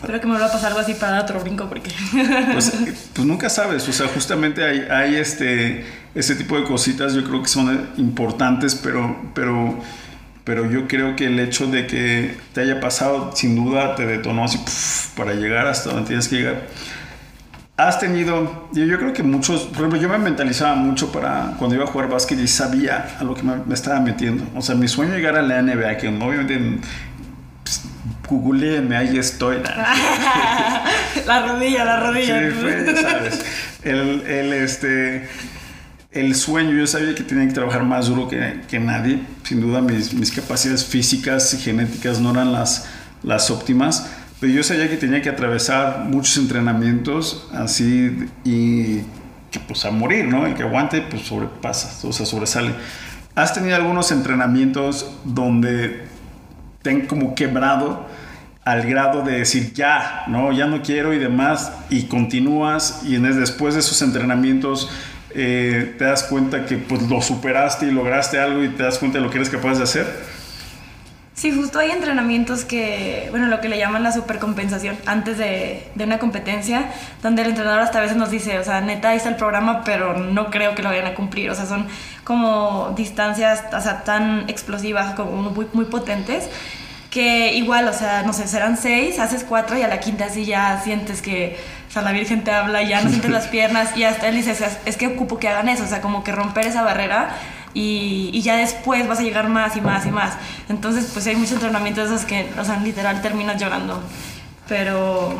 Espero 0.00 0.18
que 0.18 0.26
me 0.26 0.32
vuelva 0.32 0.46
a 0.46 0.52
pasar 0.52 0.68
algo 0.68 0.80
así 0.80 0.94
para 0.94 1.12
dar 1.12 1.22
otro 1.24 1.40
brinco 1.40 1.68
porque... 1.68 1.90
Pues, 2.52 2.72
pues 3.12 3.26
nunca 3.26 3.50
sabes, 3.50 3.86
o 3.86 3.92
sea, 3.92 4.08
justamente 4.08 4.64
hay, 4.64 4.86
hay 4.90 5.16
este, 5.16 5.84
ese 6.14 6.36
tipo 6.36 6.56
de 6.56 6.64
cositas, 6.64 7.12
yo 7.12 7.22
creo 7.22 7.42
que 7.42 7.48
son 7.48 7.90
importantes, 7.98 8.74
pero, 8.74 9.14
pero, 9.34 9.78
pero 10.42 10.70
yo 10.70 10.88
creo 10.88 11.16
que 11.16 11.26
el 11.26 11.38
hecho 11.38 11.66
de 11.66 11.86
que 11.86 12.34
te 12.54 12.62
haya 12.62 12.80
pasado, 12.80 13.32
sin 13.36 13.54
duda, 13.54 13.94
te 13.94 14.06
detonó 14.06 14.44
así 14.44 14.58
para 15.14 15.34
llegar 15.34 15.66
hasta 15.66 15.90
donde 15.90 16.06
tienes 16.06 16.28
que 16.28 16.36
llegar. 16.36 16.66
Has 17.76 18.00
tenido, 18.00 18.68
yo, 18.72 18.84
yo 18.86 18.98
creo 18.98 19.12
que 19.12 19.22
muchos, 19.22 19.64
por 19.64 19.80
ejemplo, 19.80 20.00
yo 20.00 20.08
me 20.08 20.16
mentalizaba 20.16 20.76
mucho 20.76 21.12
para 21.12 21.54
cuando 21.58 21.76
iba 21.76 21.84
a 21.84 21.86
jugar 21.86 22.08
básquet 22.08 22.38
y 22.38 22.48
sabía 22.48 23.16
a 23.20 23.24
lo 23.24 23.34
que 23.34 23.42
me, 23.42 23.74
estaba 23.74 24.00
metiendo. 24.00 24.44
O 24.56 24.62
sea, 24.62 24.74
mi 24.74 24.88
sueño 24.88 25.14
llegar 25.14 25.36
a 25.36 25.42
la 25.42 25.60
NBA, 25.60 25.98
que 25.98 26.08
obviamente 26.08 26.80
googleenme, 28.30 28.96
ahí 28.96 29.18
estoy. 29.18 29.58
la 31.26 31.46
rodilla, 31.46 31.84
la 31.84 32.00
rodilla. 32.00 32.40
Sí, 32.40 32.56
fue, 32.60 32.96
sabes. 33.02 33.40
El, 33.82 34.22
el, 34.26 34.52
este, 34.52 35.28
el 36.12 36.34
sueño, 36.34 36.72
yo 36.72 36.86
sabía 36.86 37.14
que 37.14 37.22
tenía 37.22 37.46
que 37.46 37.54
trabajar 37.54 37.82
más 37.84 38.06
duro 38.06 38.28
que, 38.28 38.60
que 38.68 38.78
nadie. 38.78 39.20
Sin 39.42 39.60
duda, 39.60 39.80
mis, 39.80 40.14
mis, 40.14 40.30
capacidades 40.30 40.84
físicas 40.84 41.52
y 41.54 41.58
genéticas 41.58 42.20
no 42.20 42.30
eran 42.30 42.52
las, 42.52 42.86
las 43.22 43.50
óptimas. 43.50 44.10
Pero 44.40 44.52
yo 44.52 44.62
sabía 44.62 44.88
que 44.88 44.96
tenía 44.96 45.20
que 45.20 45.28
atravesar 45.28 46.04
muchos 46.04 46.36
entrenamientos 46.38 47.48
así 47.52 48.28
y 48.44 49.00
que 49.50 49.60
pues 49.66 49.84
a 49.84 49.90
morir, 49.90 50.26
¿no? 50.26 50.46
El 50.46 50.54
que 50.54 50.62
aguante, 50.62 51.02
pues 51.02 51.22
sobrepasa, 51.22 52.06
o 52.06 52.12
sea, 52.12 52.24
sobresale. 52.24 52.74
¿Has 53.34 53.52
tenido 53.52 53.76
algunos 53.76 54.10
entrenamientos 54.12 55.10
donde 55.24 56.04
te 56.82 56.90
han 56.90 57.02
como 57.02 57.34
quebrado 57.34 58.06
al 58.70 58.86
grado 58.86 59.22
de 59.22 59.32
decir 59.32 59.72
ya, 59.72 60.24
no, 60.28 60.52
ya 60.52 60.66
no 60.66 60.80
quiero 60.82 61.12
y 61.12 61.18
demás, 61.18 61.72
y 61.90 62.04
continúas 62.04 63.02
y 63.04 63.16
después 63.16 63.74
de 63.74 63.80
esos 63.80 64.00
entrenamientos 64.02 64.88
eh, 65.34 65.96
te 65.98 66.04
das 66.04 66.22
cuenta 66.24 66.66
que 66.66 66.76
pues 66.76 67.02
lo 67.02 67.20
superaste 67.20 67.86
y 67.86 67.90
lograste 67.90 68.38
algo 68.38 68.62
y 68.62 68.68
te 68.68 68.84
das 68.84 68.98
cuenta 68.98 69.18
de 69.18 69.24
lo 69.24 69.30
que 69.30 69.38
eres 69.38 69.50
capaz 69.50 69.78
de 69.78 69.84
hacer? 69.84 70.06
Sí, 71.34 71.52
justo 71.52 71.78
hay 71.78 71.90
entrenamientos 71.90 72.64
que, 72.64 73.28
bueno, 73.30 73.46
lo 73.46 73.60
que 73.60 73.68
le 73.68 73.78
llaman 73.78 74.02
la 74.02 74.12
supercompensación 74.12 74.98
antes 75.06 75.38
de, 75.38 75.88
de, 75.94 76.04
una 76.04 76.18
competencia, 76.18 76.90
donde 77.22 77.42
el 77.42 77.48
entrenador 77.48 77.80
hasta 77.80 77.98
a 77.98 78.02
veces 78.02 78.18
nos 78.18 78.30
dice, 78.30 78.58
o 78.58 78.64
sea, 78.64 78.82
neta, 78.82 79.08
ahí 79.08 79.16
está 79.16 79.30
el 79.30 79.36
programa, 79.36 79.82
pero 79.82 80.18
no 80.18 80.50
creo 80.50 80.74
que 80.74 80.82
lo 80.82 80.90
vayan 80.90 81.06
a 81.06 81.14
cumplir. 81.14 81.50
O 81.50 81.54
sea, 81.54 81.64
son 81.64 81.86
como 82.24 82.92
distancias, 82.94 83.64
o 83.72 83.80
sea, 83.80 84.04
tan 84.04 84.50
explosivas, 84.50 85.14
como 85.14 85.50
muy, 85.50 85.66
muy 85.72 85.86
potentes, 85.86 86.50
que 87.10 87.54
igual, 87.54 87.88
o 87.88 87.92
sea, 87.92 88.22
no 88.22 88.32
sé, 88.32 88.46
serán 88.46 88.76
seis, 88.76 89.18
haces 89.18 89.44
cuatro 89.44 89.76
y 89.76 89.82
a 89.82 89.88
la 89.88 89.98
quinta 89.98 90.28
sí 90.28 90.44
ya 90.44 90.80
sientes 90.82 91.20
que, 91.20 91.58
o 91.88 91.92
sea, 91.92 92.02
la 92.02 92.12
Virgen 92.12 92.44
te 92.44 92.52
habla, 92.52 92.82
ya 92.82 93.02
no 93.02 93.08
sientes 93.10 93.30
las 93.30 93.48
piernas 93.48 93.96
y 93.96 94.04
hasta 94.04 94.28
él 94.28 94.36
dice, 94.36 94.56
es 94.84 94.96
que 94.96 95.08
ocupo 95.08 95.38
que 95.38 95.48
hagan 95.48 95.68
eso, 95.68 95.84
o 95.84 95.88
sea, 95.88 96.00
como 96.00 96.22
que 96.22 96.32
romper 96.32 96.66
esa 96.66 96.82
barrera 96.82 97.36
y, 97.74 98.30
y, 98.32 98.42
ya 98.42 98.56
después 98.56 99.06
vas 99.06 99.20
a 99.20 99.22
llegar 99.22 99.48
más 99.48 99.76
y 99.76 99.80
más 99.80 100.04
y 100.06 100.10
más. 100.10 100.34
Entonces, 100.68 101.10
pues 101.12 101.26
hay 101.28 101.36
muchos 101.36 101.52
entrenamientos 101.52 102.08
de 102.08 102.16
esos 102.16 102.26
que, 102.26 102.48
o 102.58 102.64
sea, 102.64 102.78
literal 102.78 103.22
terminas 103.22 103.60
llorando. 103.60 104.02
Pero, 104.68 105.34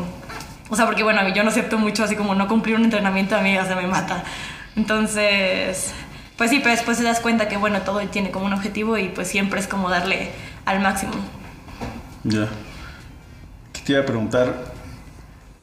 o 0.69 0.75
sea, 0.75 0.85
porque 0.85 1.03
bueno, 1.03 1.27
yo 1.29 1.43
no 1.43 1.49
acepto 1.49 1.77
mucho 1.77 2.05
así 2.05 2.15
como 2.15 2.35
no 2.35 2.47
cumplir 2.47 2.75
un 2.75 2.85
entrenamiento, 2.85 3.35
a 3.35 3.41
mí 3.41 3.53
ya 3.53 3.65
se 3.65 3.75
me 3.75 3.87
mata. 3.87 4.23
Entonces, 4.77 5.93
pues 6.37 6.49
sí, 6.49 6.59
pero 6.59 6.71
después 6.71 6.97
te 6.97 7.03
das 7.03 7.19
cuenta 7.19 7.49
que 7.49 7.57
bueno, 7.57 7.81
todo 7.81 7.99
tiene 8.07 8.31
como 8.31 8.45
un 8.45 8.53
objetivo 8.53 8.97
y 8.97 9.09
pues 9.09 9.27
siempre 9.27 9.59
es 9.59 9.67
como 9.67 9.89
darle 9.89 10.31
al 10.65 10.79
máximo. 10.79 11.13
Ya. 12.23 12.47
¿Qué 13.73 13.81
te 13.81 13.91
iba 13.93 14.01
a 14.01 14.05
preguntar? 14.05 14.71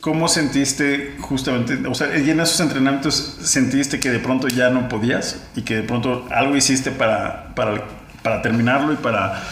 ¿Cómo 0.01 0.29
sentiste 0.29 1.17
justamente, 1.21 1.87
o 1.89 1.95
sea, 1.95 2.15
en 2.15 2.41
esos 2.41 2.61
entrenamientos 2.61 3.37
sentiste 3.43 3.99
que 3.99 4.11
de 4.11 4.21
pronto 4.21 4.47
ya 4.47 4.71
no 4.71 4.89
podías 4.89 5.45
y 5.57 5.63
que 5.63 5.77
de 5.77 5.83
pronto 5.83 6.27
algo 6.31 6.57
hiciste 6.57 6.93
para, 6.93 7.53
para, 7.57 7.85
para 8.23 8.41
terminarlo 8.41 8.93
y 8.93 8.97
para, 8.97 9.43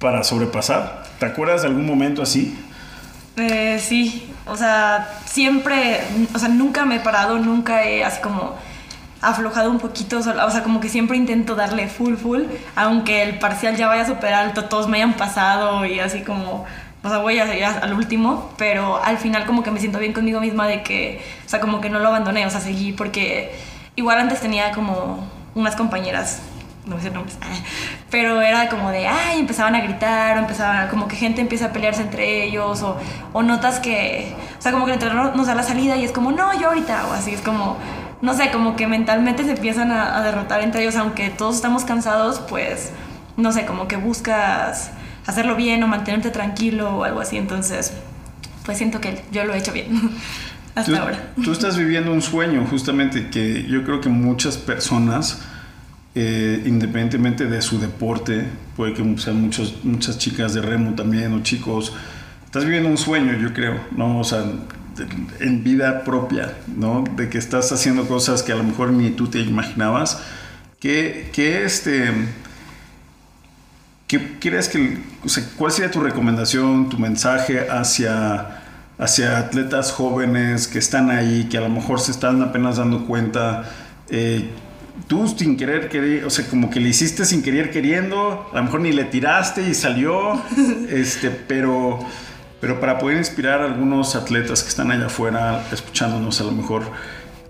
para 0.00 0.24
sobrepasar? 0.24 1.04
¿Te 1.20 1.26
acuerdas 1.26 1.62
de 1.62 1.68
algún 1.68 1.86
momento 1.86 2.20
así? 2.20 2.58
Eh, 3.36 3.78
sí, 3.80 4.28
o 4.46 4.56
sea, 4.56 5.20
siempre, 5.24 6.00
o 6.34 6.38
sea, 6.38 6.48
nunca 6.48 6.84
me 6.84 6.96
he 6.96 7.00
parado, 7.00 7.38
nunca 7.38 7.84
he 7.84 8.02
así 8.02 8.20
como 8.20 8.56
aflojado 9.20 9.70
un 9.70 9.78
poquito, 9.78 10.18
o 10.18 10.22
sea, 10.22 10.62
como 10.62 10.80
que 10.80 10.88
siempre 10.88 11.16
intento 11.16 11.54
darle 11.54 11.88
full, 11.88 12.14
full, 12.16 12.42
aunque 12.74 13.22
el 13.22 13.38
parcial 13.38 13.76
ya 13.76 13.86
vaya 13.88 14.06
súper 14.06 14.34
alto, 14.34 14.66
todos 14.66 14.88
me 14.88 14.98
hayan 14.98 15.14
pasado 15.14 15.84
y 15.84 16.00
así 16.00 16.22
como 16.22 16.66
o 17.06 17.08
sea, 17.08 17.18
voy 17.18 17.38
a 17.38 17.46
seguir 17.46 17.64
al 17.64 17.92
último, 17.92 18.50
pero 18.56 19.00
al 19.02 19.18
final 19.18 19.46
como 19.46 19.62
que 19.62 19.70
me 19.70 19.78
siento 19.78 20.00
bien 20.00 20.12
conmigo 20.12 20.40
misma 20.40 20.66
de 20.66 20.82
que, 20.82 21.22
o 21.44 21.48
sea, 21.48 21.60
como 21.60 21.80
que 21.80 21.88
no 21.88 22.00
lo 22.00 22.08
abandoné, 22.08 22.44
o 22.46 22.50
sea, 22.50 22.60
seguí 22.60 22.92
porque 22.92 23.54
igual 23.94 24.18
antes 24.18 24.40
tenía 24.40 24.72
como 24.72 25.24
unas 25.54 25.76
compañeras, 25.76 26.40
no 26.84 27.00
sé 27.00 27.10
nombres, 27.10 27.38
pero 28.10 28.40
era 28.40 28.68
como 28.68 28.90
de, 28.90 29.06
ay, 29.06 29.38
empezaban 29.38 29.76
a 29.76 29.82
gritar, 29.82 30.36
o 30.36 30.40
empezaban, 30.40 30.88
como 30.88 31.06
que 31.06 31.14
gente 31.14 31.40
empieza 31.40 31.66
a 31.66 31.72
pelearse 31.72 32.02
entre 32.02 32.44
ellos, 32.44 32.82
o, 32.82 32.96
o 33.32 33.42
notas 33.44 33.78
que, 33.78 34.34
o 34.58 34.60
sea, 34.60 34.72
como 34.72 34.84
que 34.84 34.90
el 34.90 34.96
entrenador 34.96 35.36
nos 35.36 35.46
da 35.46 35.54
la 35.54 35.62
salida 35.62 35.96
y 35.96 36.04
es 36.04 36.10
como, 36.10 36.32
no, 36.32 36.58
yo 36.58 36.68
ahorita, 36.68 37.06
o 37.06 37.12
así, 37.12 37.32
es 37.34 37.40
como, 37.40 37.76
no 38.22 38.34
sé, 38.34 38.50
como 38.50 38.76
que 38.76 38.86
mentalmente 38.86 39.44
se 39.44 39.52
empiezan 39.52 39.90
a, 39.90 40.16
a 40.16 40.22
derrotar 40.22 40.62
entre 40.62 40.82
ellos, 40.82 40.96
aunque 40.96 41.30
todos 41.30 41.56
estamos 41.56 41.84
cansados, 41.84 42.40
pues, 42.48 42.92
no 43.36 43.52
sé, 43.52 43.66
como 43.66 43.88
que 43.88 43.96
buscas 43.96 44.90
hacerlo 45.26 45.56
bien 45.56 45.82
o 45.82 45.88
mantenerte 45.88 46.30
tranquilo 46.30 46.96
o 46.96 47.04
algo 47.04 47.20
así. 47.20 47.36
Entonces, 47.36 47.92
pues 48.64 48.78
siento 48.78 49.00
que 49.00 49.22
yo 49.32 49.44
lo 49.44 49.54
he 49.54 49.58
hecho 49.58 49.72
bien 49.72 49.88
hasta 50.74 50.98
ahora. 50.98 51.32
Tú 51.42 51.52
estás 51.52 51.76
viviendo 51.76 52.12
un 52.12 52.22
sueño 52.22 52.66
justamente 52.68 53.28
que 53.30 53.64
yo 53.68 53.84
creo 53.84 54.00
que 54.00 54.08
muchas 54.08 54.56
personas, 54.56 55.42
eh, 56.14 56.62
independientemente 56.66 57.46
de 57.46 57.62
su 57.62 57.78
deporte, 57.78 58.46
puede 58.76 58.94
que 58.94 59.18
sean 59.18 59.40
muchos, 59.40 59.84
muchas 59.84 60.18
chicas 60.18 60.54
de 60.54 60.62
remo 60.62 60.94
también 60.94 61.32
o 61.32 61.42
chicos, 61.42 61.92
estás 62.44 62.64
viviendo 62.64 62.88
un 62.88 62.98
sueño, 62.98 63.34
yo 63.34 63.52
creo, 63.52 63.80
¿no? 63.96 64.18
O 64.18 64.24
sea, 64.24 64.44
en 65.40 65.64
vida 65.64 66.04
propia, 66.04 66.54
¿no? 66.66 67.04
De 67.16 67.28
que 67.28 67.38
estás 67.38 67.72
haciendo 67.72 68.06
cosas 68.06 68.42
que 68.42 68.52
a 68.52 68.56
lo 68.56 68.64
mejor 68.64 68.92
ni 68.92 69.10
tú 69.10 69.28
te 69.28 69.40
imaginabas. 69.40 70.22
Que, 70.80 71.30
que 71.32 71.64
este 71.64 72.12
¿Qué 74.06 74.38
crees 74.38 74.68
que, 74.68 74.98
o 75.24 75.28
sea, 75.28 75.44
cuál 75.56 75.72
sería 75.72 75.90
tu 75.90 76.00
recomendación, 76.00 76.88
tu 76.88 76.96
mensaje 76.96 77.68
hacia, 77.68 78.62
hacia 78.98 79.38
atletas 79.38 79.90
jóvenes 79.90 80.68
que 80.68 80.78
están 80.78 81.10
ahí, 81.10 81.48
que 81.50 81.58
a 81.58 81.60
lo 81.60 81.68
mejor 81.68 81.98
se 81.98 82.12
están 82.12 82.40
apenas 82.40 82.76
dando 82.76 83.04
cuenta? 83.04 83.68
Eh, 84.08 84.48
tú 85.08 85.26
sin 85.26 85.56
querer, 85.56 85.88
querer, 85.88 86.24
o 86.24 86.30
sea, 86.30 86.46
como 86.46 86.70
que 86.70 86.78
le 86.78 86.90
hiciste 86.90 87.24
sin 87.24 87.42
querer 87.42 87.72
queriendo, 87.72 88.48
a 88.52 88.58
lo 88.58 88.62
mejor 88.62 88.80
ni 88.80 88.92
le 88.92 89.06
tiraste 89.06 89.68
y 89.68 89.74
salió, 89.74 90.40
este, 90.88 91.30
pero, 91.30 91.98
pero 92.60 92.80
para 92.80 92.98
poder 92.98 93.18
inspirar 93.18 93.60
a 93.60 93.64
algunos 93.64 94.16
atletas 94.16 94.62
que 94.62 94.68
están 94.68 94.90
allá 94.90 95.06
afuera 95.06 95.66
escuchándonos 95.72 96.40
a 96.40 96.44
lo 96.44 96.52
mejor 96.52 96.84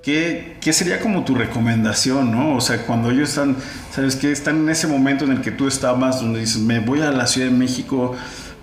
¿Qué, 0.07 0.57
¿qué, 0.61 0.73
sería 0.73 1.01
como 1.01 1.25
tu 1.25 1.35
recomendación, 1.35 2.31
no? 2.31 2.55
O 2.55 2.61
sea, 2.61 2.87
cuando 2.87 3.11
ellos 3.11 3.31
están, 3.31 3.57
¿sabes 3.91 4.15
qué? 4.15 4.31
Están 4.31 4.59
en 4.59 4.69
ese 4.69 4.87
momento 4.87 5.25
en 5.25 5.33
el 5.33 5.41
que 5.41 5.51
tú 5.51 5.67
estabas, 5.67 6.21
donde 6.21 6.39
dices, 6.39 6.63
me 6.63 6.79
voy 6.79 7.01
a 7.01 7.11
la 7.11 7.27
Ciudad 7.27 7.49
de 7.49 7.57
México, 7.57 8.15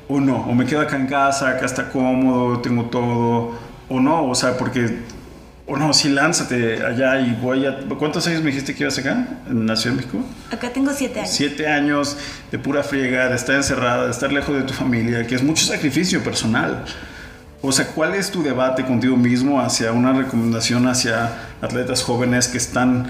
o 0.07 0.21
no, 0.21 0.37
o 0.37 0.53
me 0.53 0.65
quedo 0.65 0.79
acá 0.79 0.95
en 0.95 1.05
casa, 1.05 1.49
acá 1.49 1.65
está 1.65 1.89
cómodo, 1.89 2.61
tengo 2.61 2.85
todo, 2.85 3.59
o 3.89 3.99
no, 3.99 4.29
o 4.29 4.35
sea, 4.35 4.57
porque, 4.57 4.99
o 5.65 5.77
no, 5.77 5.93
sí, 5.93 6.09
lánzate 6.09 6.85
allá 6.85 7.21
y 7.21 7.37
voy 7.41 7.65
a... 7.65 7.77
¿Cuántos 7.97 8.27
años 8.27 8.41
me 8.41 8.47
dijiste 8.47 8.75
que 8.75 8.83
ibas 8.83 8.97
acá, 8.97 9.25
en 9.47 9.65
la 9.65 9.75
Ciudad 9.77 9.95
de 9.95 10.01
México? 10.01 10.23
Acá 10.51 10.69
tengo 10.71 10.91
siete 10.91 11.21
años. 11.21 11.31
Siete 11.31 11.67
años 11.67 12.17
de 12.51 12.59
pura 12.59 12.83
friega, 12.83 13.29
de 13.29 13.35
estar 13.35 13.55
encerrada, 13.55 14.05
de 14.05 14.11
estar 14.11 14.31
lejos 14.33 14.55
de 14.55 14.63
tu 14.63 14.73
familia, 14.73 15.25
que 15.25 15.35
es 15.35 15.43
mucho 15.43 15.65
sacrificio 15.65 16.21
personal. 16.21 16.83
O 17.61 17.71
sea, 17.71 17.87
¿cuál 17.87 18.13
es 18.13 18.29
tu 18.29 18.43
debate 18.43 18.83
contigo 18.83 19.15
mismo 19.15 19.61
hacia 19.61 19.93
una 19.93 20.11
recomendación 20.11 20.85
hacia 20.85 21.31
atletas 21.61 22.03
jóvenes 22.03 22.49
que 22.49 22.57
están 22.57 23.07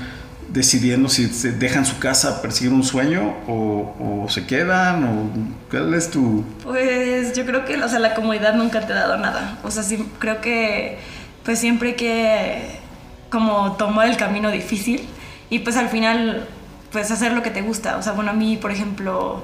decidiendo 0.49 1.09
si 1.09 1.25
se 1.29 1.53
dejan 1.53 1.87
su 1.87 1.97
casa 1.97 2.29
a 2.29 2.41
perseguir 2.43 2.71
un 2.71 2.83
sueño 2.83 3.35
o, 3.47 4.27
se 4.29 4.45
quedan? 4.45 5.03
O, 5.05 5.31
¿Cuál 5.71 5.95
es 5.95 6.11
tu...? 6.11 6.45
Pues 6.61 7.33
yo 7.35 7.47
creo 7.47 7.65
que 7.65 7.81
o 7.81 7.89
sea, 7.89 7.97
la 7.97 8.13
comodidad 8.13 8.53
nunca 8.53 8.81
te 8.81 8.93
ha 8.93 8.97
dado 8.97 9.17
nada. 9.17 9.57
O 9.63 9.71
sea, 9.71 9.81
sí, 9.81 10.07
creo 10.19 10.39
que 10.39 10.99
pues 11.43 11.59
siempre 11.59 11.95
que 11.95 12.61
como 13.29 13.73
tomar 13.73 14.07
el 14.07 14.17
camino 14.17 14.51
difícil 14.51 15.07
y 15.49 15.59
pues 15.59 15.77
al 15.77 15.89
final 15.89 16.47
pues 16.91 17.09
hacer 17.11 17.33
lo 17.33 17.41
que 17.41 17.49
te 17.49 17.61
gusta. 17.61 17.97
O 17.97 18.03
sea, 18.03 18.13
bueno, 18.13 18.31
a 18.31 18.33
mí, 18.33 18.57
por 18.57 18.71
ejemplo 18.71 19.43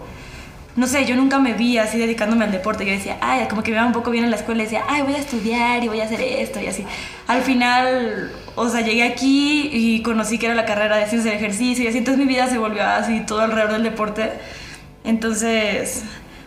no 0.79 0.87
sé, 0.87 1.05
yo 1.05 1.15
nunca 1.15 1.39
me 1.39 1.53
vi 1.53 1.77
así 1.77 1.97
dedicándome 1.97 2.45
al 2.45 2.51
deporte. 2.51 2.85
Yo 2.85 2.93
decía, 2.93 3.17
ay, 3.19 3.47
como 3.49 3.63
que 3.63 3.71
me 3.71 3.77
iba 3.77 3.85
un 3.85 3.91
poco 3.91 4.11
bien 4.11 4.23
en 4.23 4.31
la 4.31 4.37
escuela 4.37 4.61
y 4.61 4.65
decía, 4.65 4.83
ay, 4.87 5.01
voy 5.01 5.13
a 5.13 5.17
estudiar 5.17 5.83
y 5.83 5.89
voy 5.89 5.99
a 5.99 6.05
hacer 6.05 6.21
esto 6.21 6.61
y 6.61 6.67
así. 6.67 6.85
Al 7.27 7.41
final, 7.41 8.31
o 8.55 8.69
sea, 8.69 8.81
llegué 8.81 9.03
aquí 9.03 9.69
y 9.73 10.01
conocí 10.03 10.37
que 10.37 10.45
era 10.45 10.55
la 10.55 10.65
carrera 10.65 10.95
de 10.95 11.07
ciencias 11.07 11.25
del 11.25 11.33
ejercicio 11.33 11.83
y 11.83 11.87
así. 11.87 11.97
Entonces 11.97 12.23
mi 12.23 12.31
vida 12.31 12.47
se 12.47 12.57
volvió 12.57 12.83
así 12.85 13.21
todo 13.27 13.41
alrededor 13.41 13.73
del 13.73 13.83
deporte. 13.83 14.31
Entonces, 15.03 16.03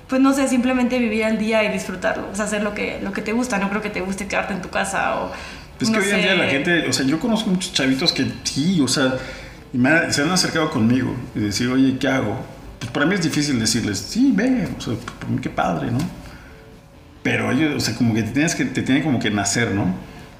pues 0.08 0.20
no 0.20 0.32
sé, 0.32 0.48
simplemente 0.48 0.98
vivir 0.98 1.22
el 1.22 1.38
día 1.38 1.64
y 1.64 1.72
disfrutarlo. 1.72 2.28
O 2.30 2.34
sea, 2.34 2.44
hacer 2.44 2.62
lo 2.62 2.74
que, 2.74 3.00
lo 3.02 3.12
que 3.12 3.22
te 3.22 3.32
gusta. 3.32 3.58
No 3.58 3.70
creo 3.70 3.82
que 3.82 3.90
te 3.90 4.00
guste 4.00 4.26
quedarte 4.26 4.54
en 4.54 4.62
tu 4.62 4.68
casa 4.68 5.20
o. 5.20 5.32
Pues 5.78 5.90
que 5.90 5.98
hoy 5.98 6.10
en 6.10 6.22
día 6.22 6.34
la 6.34 6.48
gente, 6.48 6.88
o 6.88 6.92
sea, 6.92 7.04
yo 7.04 7.18
conozco 7.18 7.50
muchos 7.50 7.72
chavitos 7.72 8.12
que 8.12 8.26
sí, 8.44 8.80
o 8.80 8.86
sea, 8.86 9.14
y 9.72 9.78
me, 9.78 10.12
se 10.12 10.22
han 10.22 10.30
acercado 10.30 10.70
conmigo 10.70 11.16
y 11.34 11.40
decir, 11.40 11.68
oye, 11.68 11.98
¿qué 11.98 12.06
hago? 12.06 12.38
pues 12.82 12.90
para 12.90 13.06
mí 13.06 13.14
es 13.14 13.22
difícil 13.22 13.60
decirles, 13.60 13.96
sí, 13.96 14.32
ve, 14.34 14.68
o 14.76 14.80
sea, 14.80 14.94
qué 15.40 15.48
padre, 15.48 15.92
¿no? 15.92 15.98
Pero 17.22 17.52
ellos, 17.52 17.76
o 17.76 17.80
sea, 17.80 17.94
como 17.94 18.12
que 18.12 18.24
te 18.24 18.32
tienes 18.32 18.56
que, 18.56 18.64
te 18.64 18.82
tiene 18.82 19.04
como 19.04 19.20
que 19.20 19.30
nacer, 19.30 19.70
¿no? 19.70 19.94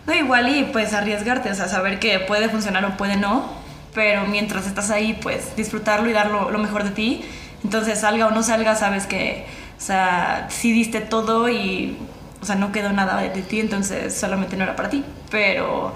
No, 0.08 0.12
igual 0.12 0.48
y 0.48 0.64
pues 0.64 0.92
arriesgarte, 0.92 1.52
o 1.52 1.54
sea, 1.54 1.68
saber 1.68 2.00
que 2.00 2.18
puede 2.18 2.48
funcionar 2.48 2.84
o 2.84 2.96
puede 2.96 3.16
no, 3.16 3.48
pero 3.94 4.26
mientras 4.26 4.66
estás 4.66 4.90
ahí, 4.90 5.16
pues 5.22 5.54
disfrutarlo 5.56 6.10
y 6.10 6.12
dar 6.12 6.32
lo, 6.32 6.50
lo 6.50 6.58
mejor 6.58 6.82
de 6.82 6.90
ti. 6.90 7.24
Entonces, 7.64 8.00
salga 8.00 8.26
o 8.26 8.30
no 8.30 8.42
salga, 8.42 8.74
sabes 8.74 9.06
que, 9.06 9.46
o 9.78 9.80
sea, 9.80 10.48
sí 10.50 10.72
diste 10.72 11.00
todo 11.00 11.48
y, 11.48 11.96
o 12.40 12.44
sea, 12.44 12.56
no 12.56 12.72
quedó 12.72 12.92
nada 12.92 13.20
de, 13.20 13.30
ti, 13.42 13.60
entonces 13.60 14.14
solamente 14.14 14.56
no 14.56 14.64
era 14.64 14.76
para 14.76 14.90
ti. 14.90 15.04
Pero 15.30 15.94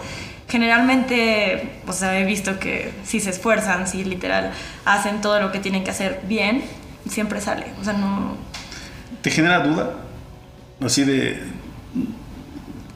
generalmente, 0.48 1.80
o 1.86 1.92
sea, 1.92 2.18
he 2.18 2.24
visto 2.24 2.58
que 2.58 2.92
si 3.04 3.20
se 3.20 3.30
esfuerzan, 3.30 3.86
si 3.86 4.04
literal 4.04 4.52
hacen 4.84 5.20
todo 5.20 5.40
lo 5.40 5.50
que 5.50 5.58
tienen 5.58 5.82
que 5.82 5.90
hacer 5.90 6.20
bien, 6.28 6.62
siempre 7.08 7.40
sale. 7.40 7.66
O 7.80 7.84
sea, 7.84 7.94
no. 7.94 8.36
¿Te 9.22 9.30
genera 9.30 9.60
duda? 9.60 9.90
Así 10.80 11.04
de. 11.04 11.42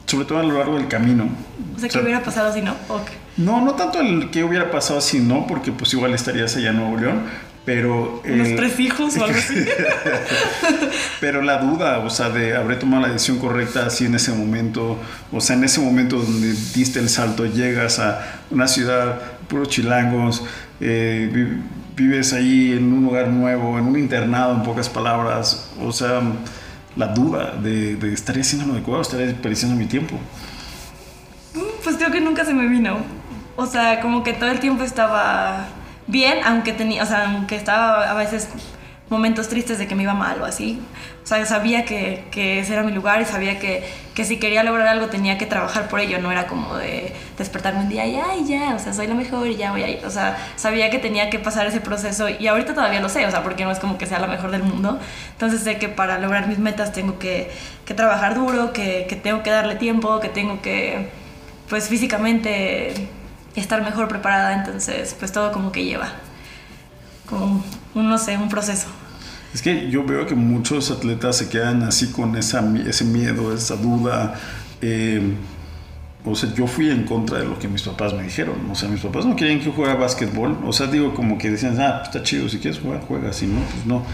Sobre 0.05 0.25
todo 0.25 0.39
a 0.39 0.43
lo 0.43 0.57
largo 0.57 0.77
del 0.77 0.87
camino. 0.87 1.29
O 1.75 1.79
sea, 1.79 1.89
¿qué 1.89 1.99
hubiera 1.99 2.21
pasado 2.21 2.53
si 2.53 2.61
no? 2.61 2.75
Okay. 2.89 3.15
No, 3.37 3.61
no 3.61 3.75
tanto 3.75 4.01
el 4.01 4.29
que 4.29 4.43
hubiera 4.43 4.71
pasado 4.71 4.99
si 5.01 5.19
no, 5.19 5.47
porque 5.47 5.71
pues 5.71 5.93
igual 5.93 6.13
estarías 6.13 6.55
allá 6.57 6.69
en 6.69 6.77
Nuevo 6.77 6.97
León, 6.97 7.21
pero... 7.65 8.21
Unos 8.25 8.47
eh, 8.47 8.55
tres 8.55 8.79
hijos 8.79 9.17
o 9.17 9.23
algo 9.23 9.37
así. 9.37 9.55
pero 11.19 11.41
la 11.41 11.59
duda, 11.59 11.99
o 11.99 12.09
sea, 12.09 12.29
de 12.29 12.55
habré 12.55 12.75
tomado 12.75 13.03
la 13.03 13.13
decisión 13.13 13.39
correcta 13.39 13.85
así 13.85 14.05
en 14.05 14.15
ese 14.15 14.31
momento, 14.31 14.97
o 15.31 15.41
sea, 15.41 15.55
en 15.55 15.63
ese 15.63 15.79
momento 15.79 16.17
donde 16.17 16.53
diste 16.73 16.99
el 16.99 17.09
salto, 17.09 17.45
llegas 17.45 17.99
a 17.99 18.41
una 18.49 18.67
ciudad, 18.67 19.21
puros 19.47 19.69
chilangos, 19.69 20.43
eh, 20.79 21.59
vives 21.95 22.33
ahí 22.33 22.73
en 22.73 22.91
un 22.91 23.05
lugar 23.05 23.27
nuevo, 23.27 23.77
en 23.77 23.85
un 23.85 23.97
internado, 23.97 24.55
en 24.55 24.63
pocas 24.63 24.89
palabras, 24.89 25.69
o 25.79 25.91
sea, 25.91 26.21
la 26.95 27.07
duda 27.07 27.51
de, 27.61 27.95
de 27.95 28.13
estaré 28.13 28.41
haciendo 28.41 28.67
lo 28.67 28.73
adecuado, 28.73 29.01
estaré 29.01 29.27
desperdiciando 29.27 29.77
mi 29.77 29.85
tiempo. 29.85 30.15
Mm, 31.53 31.83
pues 31.83 31.95
creo 31.97 32.11
que 32.11 32.21
nunca 32.21 32.43
se 32.43 32.53
me 32.53 32.67
vino. 32.67 32.97
O 33.55 33.65
sea, 33.65 33.99
como 34.01 34.23
que 34.23 34.33
todo 34.33 34.49
el 34.49 34.59
tiempo 34.59 34.83
estaba 34.83 35.67
bien, 36.11 36.39
aunque 36.43 36.73
tenía, 36.73 37.03
o 37.03 37.05
sea, 37.05 37.31
aunque 37.31 37.55
estaba 37.55 38.11
a 38.11 38.13
veces 38.13 38.49
momentos 39.11 39.49
tristes 39.49 39.77
de 39.77 39.87
que 39.87 39.95
me 39.95 40.03
iba 40.03 40.13
mal 40.13 40.41
o 40.41 40.45
así. 40.45 40.81
O 41.23 41.27
sea, 41.27 41.45
sabía 41.45 41.83
que, 41.85 42.23
que 42.31 42.59
ese 42.59 42.73
era 42.73 42.81
mi 42.81 42.93
lugar 42.93 43.21
y 43.21 43.25
sabía 43.25 43.59
que, 43.59 43.83
que, 44.15 44.23
si 44.23 44.37
quería 44.37 44.63
lograr 44.63 44.87
algo 44.87 45.07
tenía 45.07 45.37
que 45.37 45.45
trabajar 45.45 45.89
por 45.89 45.99
ello. 45.99 46.19
No 46.19 46.31
era 46.31 46.47
como 46.47 46.75
de 46.77 47.13
despertarme 47.37 47.81
un 47.81 47.89
día 47.89 48.05
y 48.07 48.15
ay, 48.15 48.45
ya, 48.45 48.73
o 48.73 48.79
sea, 48.79 48.93
soy 48.93 49.07
la 49.07 49.13
mejor 49.13 49.47
y 49.47 49.57
ya 49.57 49.71
voy 49.71 49.83
a 49.83 49.89
ir. 49.89 50.05
O 50.05 50.09
sea, 50.09 50.37
sabía 50.55 50.89
que 50.89 50.97
tenía 50.97 51.29
que 51.29 51.39
pasar 51.39 51.67
ese 51.67 51.81
proceso 51.81 52.29
y 52.29 52.47
ahorita 52.47 52.73
todavía 52.73 53.01
lo 53.01 53.09
sé, 53.09 53.25
o 53.25 53.31
sea, 53.31 53.43
porque 53.43 53.65
no 53.65 53.71
es 53.71 53.79
como 53.79 53.97
que 53.97 54.05
sea 54.05 54.19
la 54.19 54.27
mejor 54.27 54.49
del 54.49 54.63
mundo. 54.63 54.97
Entonces 55.33 55.61
sé 55.61 55.77
que 55.77 55.89
para 55.89 56.17
lograr 56.17 56.47
mis 56.47 56.59
metas 56.59 56.93
tengo 56.93 57.19
que, 57.19 57.51
que 57.85 57.93
trabajar 57.93 58.35
duro, 58.35 58.71
que, 58.71 59.07
que 59.09 59.17
tengo 59.17 59.43
que 59.43 59.49
darle 59.49 59.75
tiempo, 59.75 60.21
que 60.21 60.29
tengo 60.29 60.61
que, 60.61 61.09
pues 61.69 61.89
físicamente 61.89 62.93
estar 63.55 63.83
mejor 63.83 64.07
preparada, 64.07 64.53
entonces 64.53 65.15
pues 65.17 65.31
todo 65.31 65.51
como 65.51 65.71
que 65.71 65.83
lleva 65.83 66.09
como 67.31 67.63
no 67.95 68.17
sé, 68.17 68.37
un 68.37 68.49
proceso. 68.49 68.87
Es 69.53 69.61
que 69.61 69.89
yo 69.89 70.05
veo 70.05 70.25
que 70.27 70.35
muchos 70.35 70.91
atletas 70.91 71.37
se 71.37 71.49
quedan 71.49 71.83
así 71.83 72.11
con 72.11 72.35
esa, 72.35 72.63
ese 72.87 73.05
miedo, 73.05 73.53
esa 73.53 73.75
duda. 73.75 74.35
Eh, 74.81 75.33
o 76.23 76.35
sea, 76.35 76.53
yo 76.53 76.67
fui 76.67 76.89
en 76.89 77.03
contra 77.03 77.39
de 77.39 77.45
lo 77.45 77.57
que 77.57 77.67
mis 77.67 77.81
papás 77.81 78.13
me 78.13 78.23
dijeron. 78.23 78.69
O 78.69 78.75
sea, 78.75 78.87
mis 78.87 79.01
papás 79.01 79.25
no 79.25 79.35
querían 79.35 79.59
que 79.59 79.65
yo 79.65 79.71
jugara 79.71 79.95
básquetbol. 79.95 80.59
O 80.65 80.71
sea, 80.71 80.87
digo, 80.87 81.13
como 81.13 81.37
que 81.37 81.49
decían, 81.49 81.79
ah, 81.81 81.97
pues 81.97 82.09
está 82.09 82.23
chido, 82.23 82.47
si 82.47 82.59
quieres 82.59 82.79
jugar, 82.79 83.01
juega. 83.07 83.33
Si 83.33 83.47
no, 83.47 83.59
pues 83.59 83.85
no. 83.85 84.05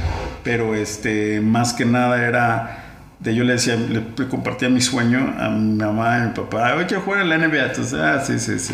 Pero 0.43 0.73
este, 0.73 1.41
más 1.41 1.73
que 1.73 1.86
nada 1.86 2.26
era 2.26 2.84
de 3.19 3.36
yo 3.36 3.43
le 3.43 3.54
decía, 3.54 3.76
le, 3.76 4.28
compartía 4.28 4.69
mi 4.69 4.82
sueño 4.82 5.36
a 5.39 5.50
mi 5.50 5.76
mamá 5.76 6.17
y 6.17 6.21
a 6.21 6.26
mi 6.26 6.34
papá. 6.34 6.73
Oye, 6.76 6.88
quiero 6.88 7.04
jugar 7.04 7.21
en 7.21 7.30
la 7.30 7.38
NBA. 7.38 7.65
Entonces, 7.65 7.93
ah, 7.93 8.23
sí, 8.26 8.39
sí, 8.39 8.58
sí 8.58 8.73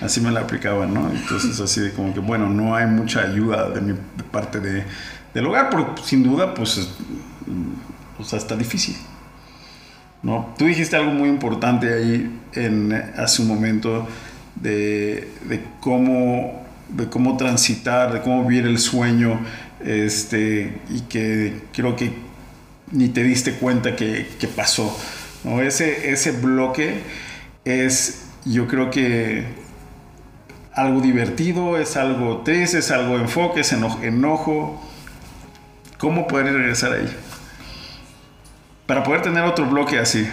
así 0.00 0.20
me 0.20 0.30
la 0.30 0.40
aplicaban, 0.40 0.92
¿no? 0.94 1.10
Entonces 1.10 1.58
así 1.60 1.80
de 1.80 1.92
como 1.92 2.14
que, 2.14 2.20
bueno, 2.20 2.48
no 2.48 2.74
hay 2.74 2.86
mucha 2.86 3.22
ayuda 3.22 3.68
de 3.70 3.80
mi 3.80 3.94
parte 4.30 4.60
de, 4.60 4.84
del 5.34 5.46
hogar, 5.46 5.68
pero 5.70 5.94
sin 6.02 6.22
duda, 6.22 6.54
pues, 6.54 6.88
sea, 8.24 8.38
está 8.38 8.56
difícil. 8.56 8.96
¿no? 10.22 10.54
Tú 10.58 10.66
dijiste 10.66 10.96
algo 10.96 11.12
muy 11.12 11.28
importante 11.28 11.92
ahí 11.92 12.40
en, 12.52 12.92
hace 13.16 13.42
un 13.42 13.48
momento 13.48 14.06
de, 14.56 15.30
de, 15.48 15.64
cómo, 15.80 16.66
de 16.88 17.08
cómo 17.08 17.36
transitar, 17.36 18.12
de 18.12 18.20
cómo 18.20 18.46
vivir 18.46 18.66
el 18.66 18.78
sueño, 18.78 19.40
este, 19.84 20.80
y 20.90 21.00
que 21.02 21.62
creo 21.72 21.96
que 21.96 22.12
ni 22.92 23.08
te 23.08 23.22
diste 23.22 23.54
cuenta 23.54 23.96
que, 23.96 24.28
que 24.38 24.48
pasó. 24.48 24.96
¿no? 25.44 25.62
Ese, 25.62 26.10
ese 26.10 26.32
bloque 26.32 27.00
es, 27.64 28.26
yo 28.44 28.66
creo 28.66 28.90
que 28.90 29.44
algo 30.80 31.00
divertido, 31.00 31.76
es 31.78 31.96
algo 31.96 32.38
triste, 32.38 32.78
es 32.78 32.90
algo 32.90 33.16
enfoque, 33.16 33.60
es 33.60 33.72
enojo. 33.72 34.82
¿Cómo 35.98 36.26
poder 36.26 36.52
regresar 36.52 36.92
ahí? 36.92 37.16
Para 38.86 39.02
poder 39.02 39.22
tener 39.22 39.44
otro 39.44 39.66
bloque 39.66 39.98
así. 39.98 40.28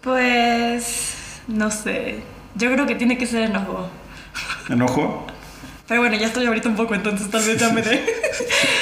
Pues, 0.00 1.40
no 1.46 1.70
sé. 1.70 2.22
Yo 2.54 2.72
creo 2.72 2.86
que 2.86 2.94
tiene 2.94 3.18
que 3.18 3.26
ser 3.26 3.42
enojo. 3.42 3.88
¿Enojo? 4.68 5.26
Pero 5.86 6.00
bueno, 6.00 6.16
ya 6.16 6.26
estoy 6.26 6.46
ahorita 6.46 6.68
un 6.68 6.76
poco, 6.76 6.94
entonces 6.94 7.30
tal 7.30 7.44
vez 7.44 7.58
ya 7.58 7.68
me 7.70 7.82
dé. 7.82 8.04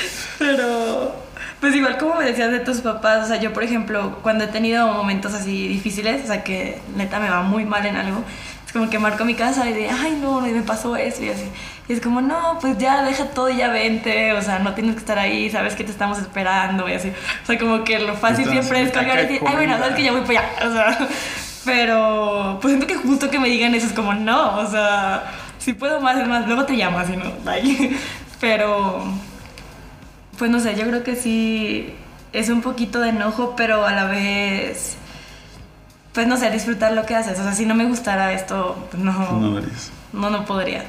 Pero, 0.38 1.14
pues 1.61 1.74
igual 1.74 1.98
como 1.98 2.16
me 2.16 2.24
decías 2.24 2.50
de 2.50 2.61
tus 2.61 2.80
papás, 2.80 3.24
o 3.24 3.28
sea, 3.28 3.40
yo 3.40 3.52
por 3.52 3.62
ejemplo, 3.64 4.18
cuando 4.22 4.44
he 4.44 4.48
tenido 4.48 4.87
momentos 4.88 5.35
así 5.35 5.68
difíciles, 5.68 6.24
o 6.24 6.26
sea, 6.26 6.44
que 6.44 6.80
neta 6.96 7.20
me 7.20 7.30
va 7.30 7.42
muy 7.42 7.64
mal 7.64 7.85
en 7.87 7.96
algo, 7.96 8.24
como 8.72 8.88
que 8.88 8.98
marco 8.98 9.24
mi 9.24 9.35
casa 9.35 9.68
y 9.68 9.72
de, 9.72 9.90
ay, 9.90 10.18
no, 10.20 10.40
no, 10.40 10.46
me 10.46 10.62
pasó 10.62 10.96
eso 10.96 11.22
y 11.22 11.28
así. 11.28 11.44
Y 11.88 11.92
es 11.92 12.00
como, 12.00 12.20
no, 12.20 12.58
pues 12.61 12.78
ya 12.78 13.02
deja 13.02 13.26
todo 13.26 13.50
y 13.50 13.56
ya 13.56 13.68
vente, 13.68 14.32
o 14.32 14.42
sea, 14.42 14.58
no 14.61 14.74
tienes 14.74 14.94
que 14.94 15.00
estar 15.00 15.18
ahí, 15.18 15.50
sabes 15.50 15.74
que 15.74 15.85
te 15.85 15.90
estamos 15.90 16.18
esperando 16.18 16.88
y 16.88 16.94
así. 16.94 17.12
O 17.42 17.46
sea, 17.46 17.58
como 17.58 17.85
que 17.85 17.98
lo 17.98 18.14
fácil 18.14 18.48
siempre 18.48 18.82
es 18.82 18.92
colgar 18.92 19.18
y 19.18 19.22
decir, 19.22 19.40
ay, 19.46 19.56
bueno, 19.56 19.78
sabes 19.78 19.94
que 19.94 20.02
ya 20.02 20.12
voy 20.12 20.22
para 20.22 20.40
allá, 20.40 20.68
o 20.68 20.72
sea. 20.72 21.08
Pero, 21.64 22.58
pues 22.61 22.72
siento 22.72 22.87
que 22.87 22.96
justo 22.96 23.30
que 23.30 23.38
me 23.38 23.48
digan 23.48 23.74
eso 23.74 23.87
es 23.87 23.92
como, 23.92 24.14
no, 24.14 24.58
o 24.58 24.66
sea, 24.68 25.24
si 25.58 25.74
puedo 25.74 26.00
más, 26.00 26.16
es 26.18 26.26
más, 26.26 26.46
luego 26.46 26.64
te 26.64 26.72
llamo 26.72 26.98
así, 26.98 27.16
¿no? 27.16 27.30
Bye. 27.44 27.96
Pero, 28.40 29.04
pues 30.38 30.50
no 30.50 30.58
sé, 30.58 30.74
yo 30.74 30.85
creo 30.87 31.04
que 31.04 31.14
sí 31.14 31.94
es 32.32 32.48
un 32.48 32.62
poquito 32.62 33.00
de 33.00 33.11
enojo, 33.11 33.54
pero 33.56 33.87
a 33.87 33.92
la 33.92 34.06
vez 34.06 34.96
pues 36.12 36.27
no 36.27 36.37
sé, 36.37 36.51
disfrutar 36.51 36.92
lo 36.92 37.07
que 37.07 37.14
haces. 37.14 37.38
O 37.38 37.42
sea, 37.42 37.55
si 37.55 37.66
no 37.66 37.75
me 37.75 37.87
gustara 37.87 38.33
esto, 38.33 38.88
pues 38.90 39.03
no. 39.03 39.12
No, 39.12 39.61
no, 40.12 40.31
no 40.31 40.44
podría. 40.44 40.85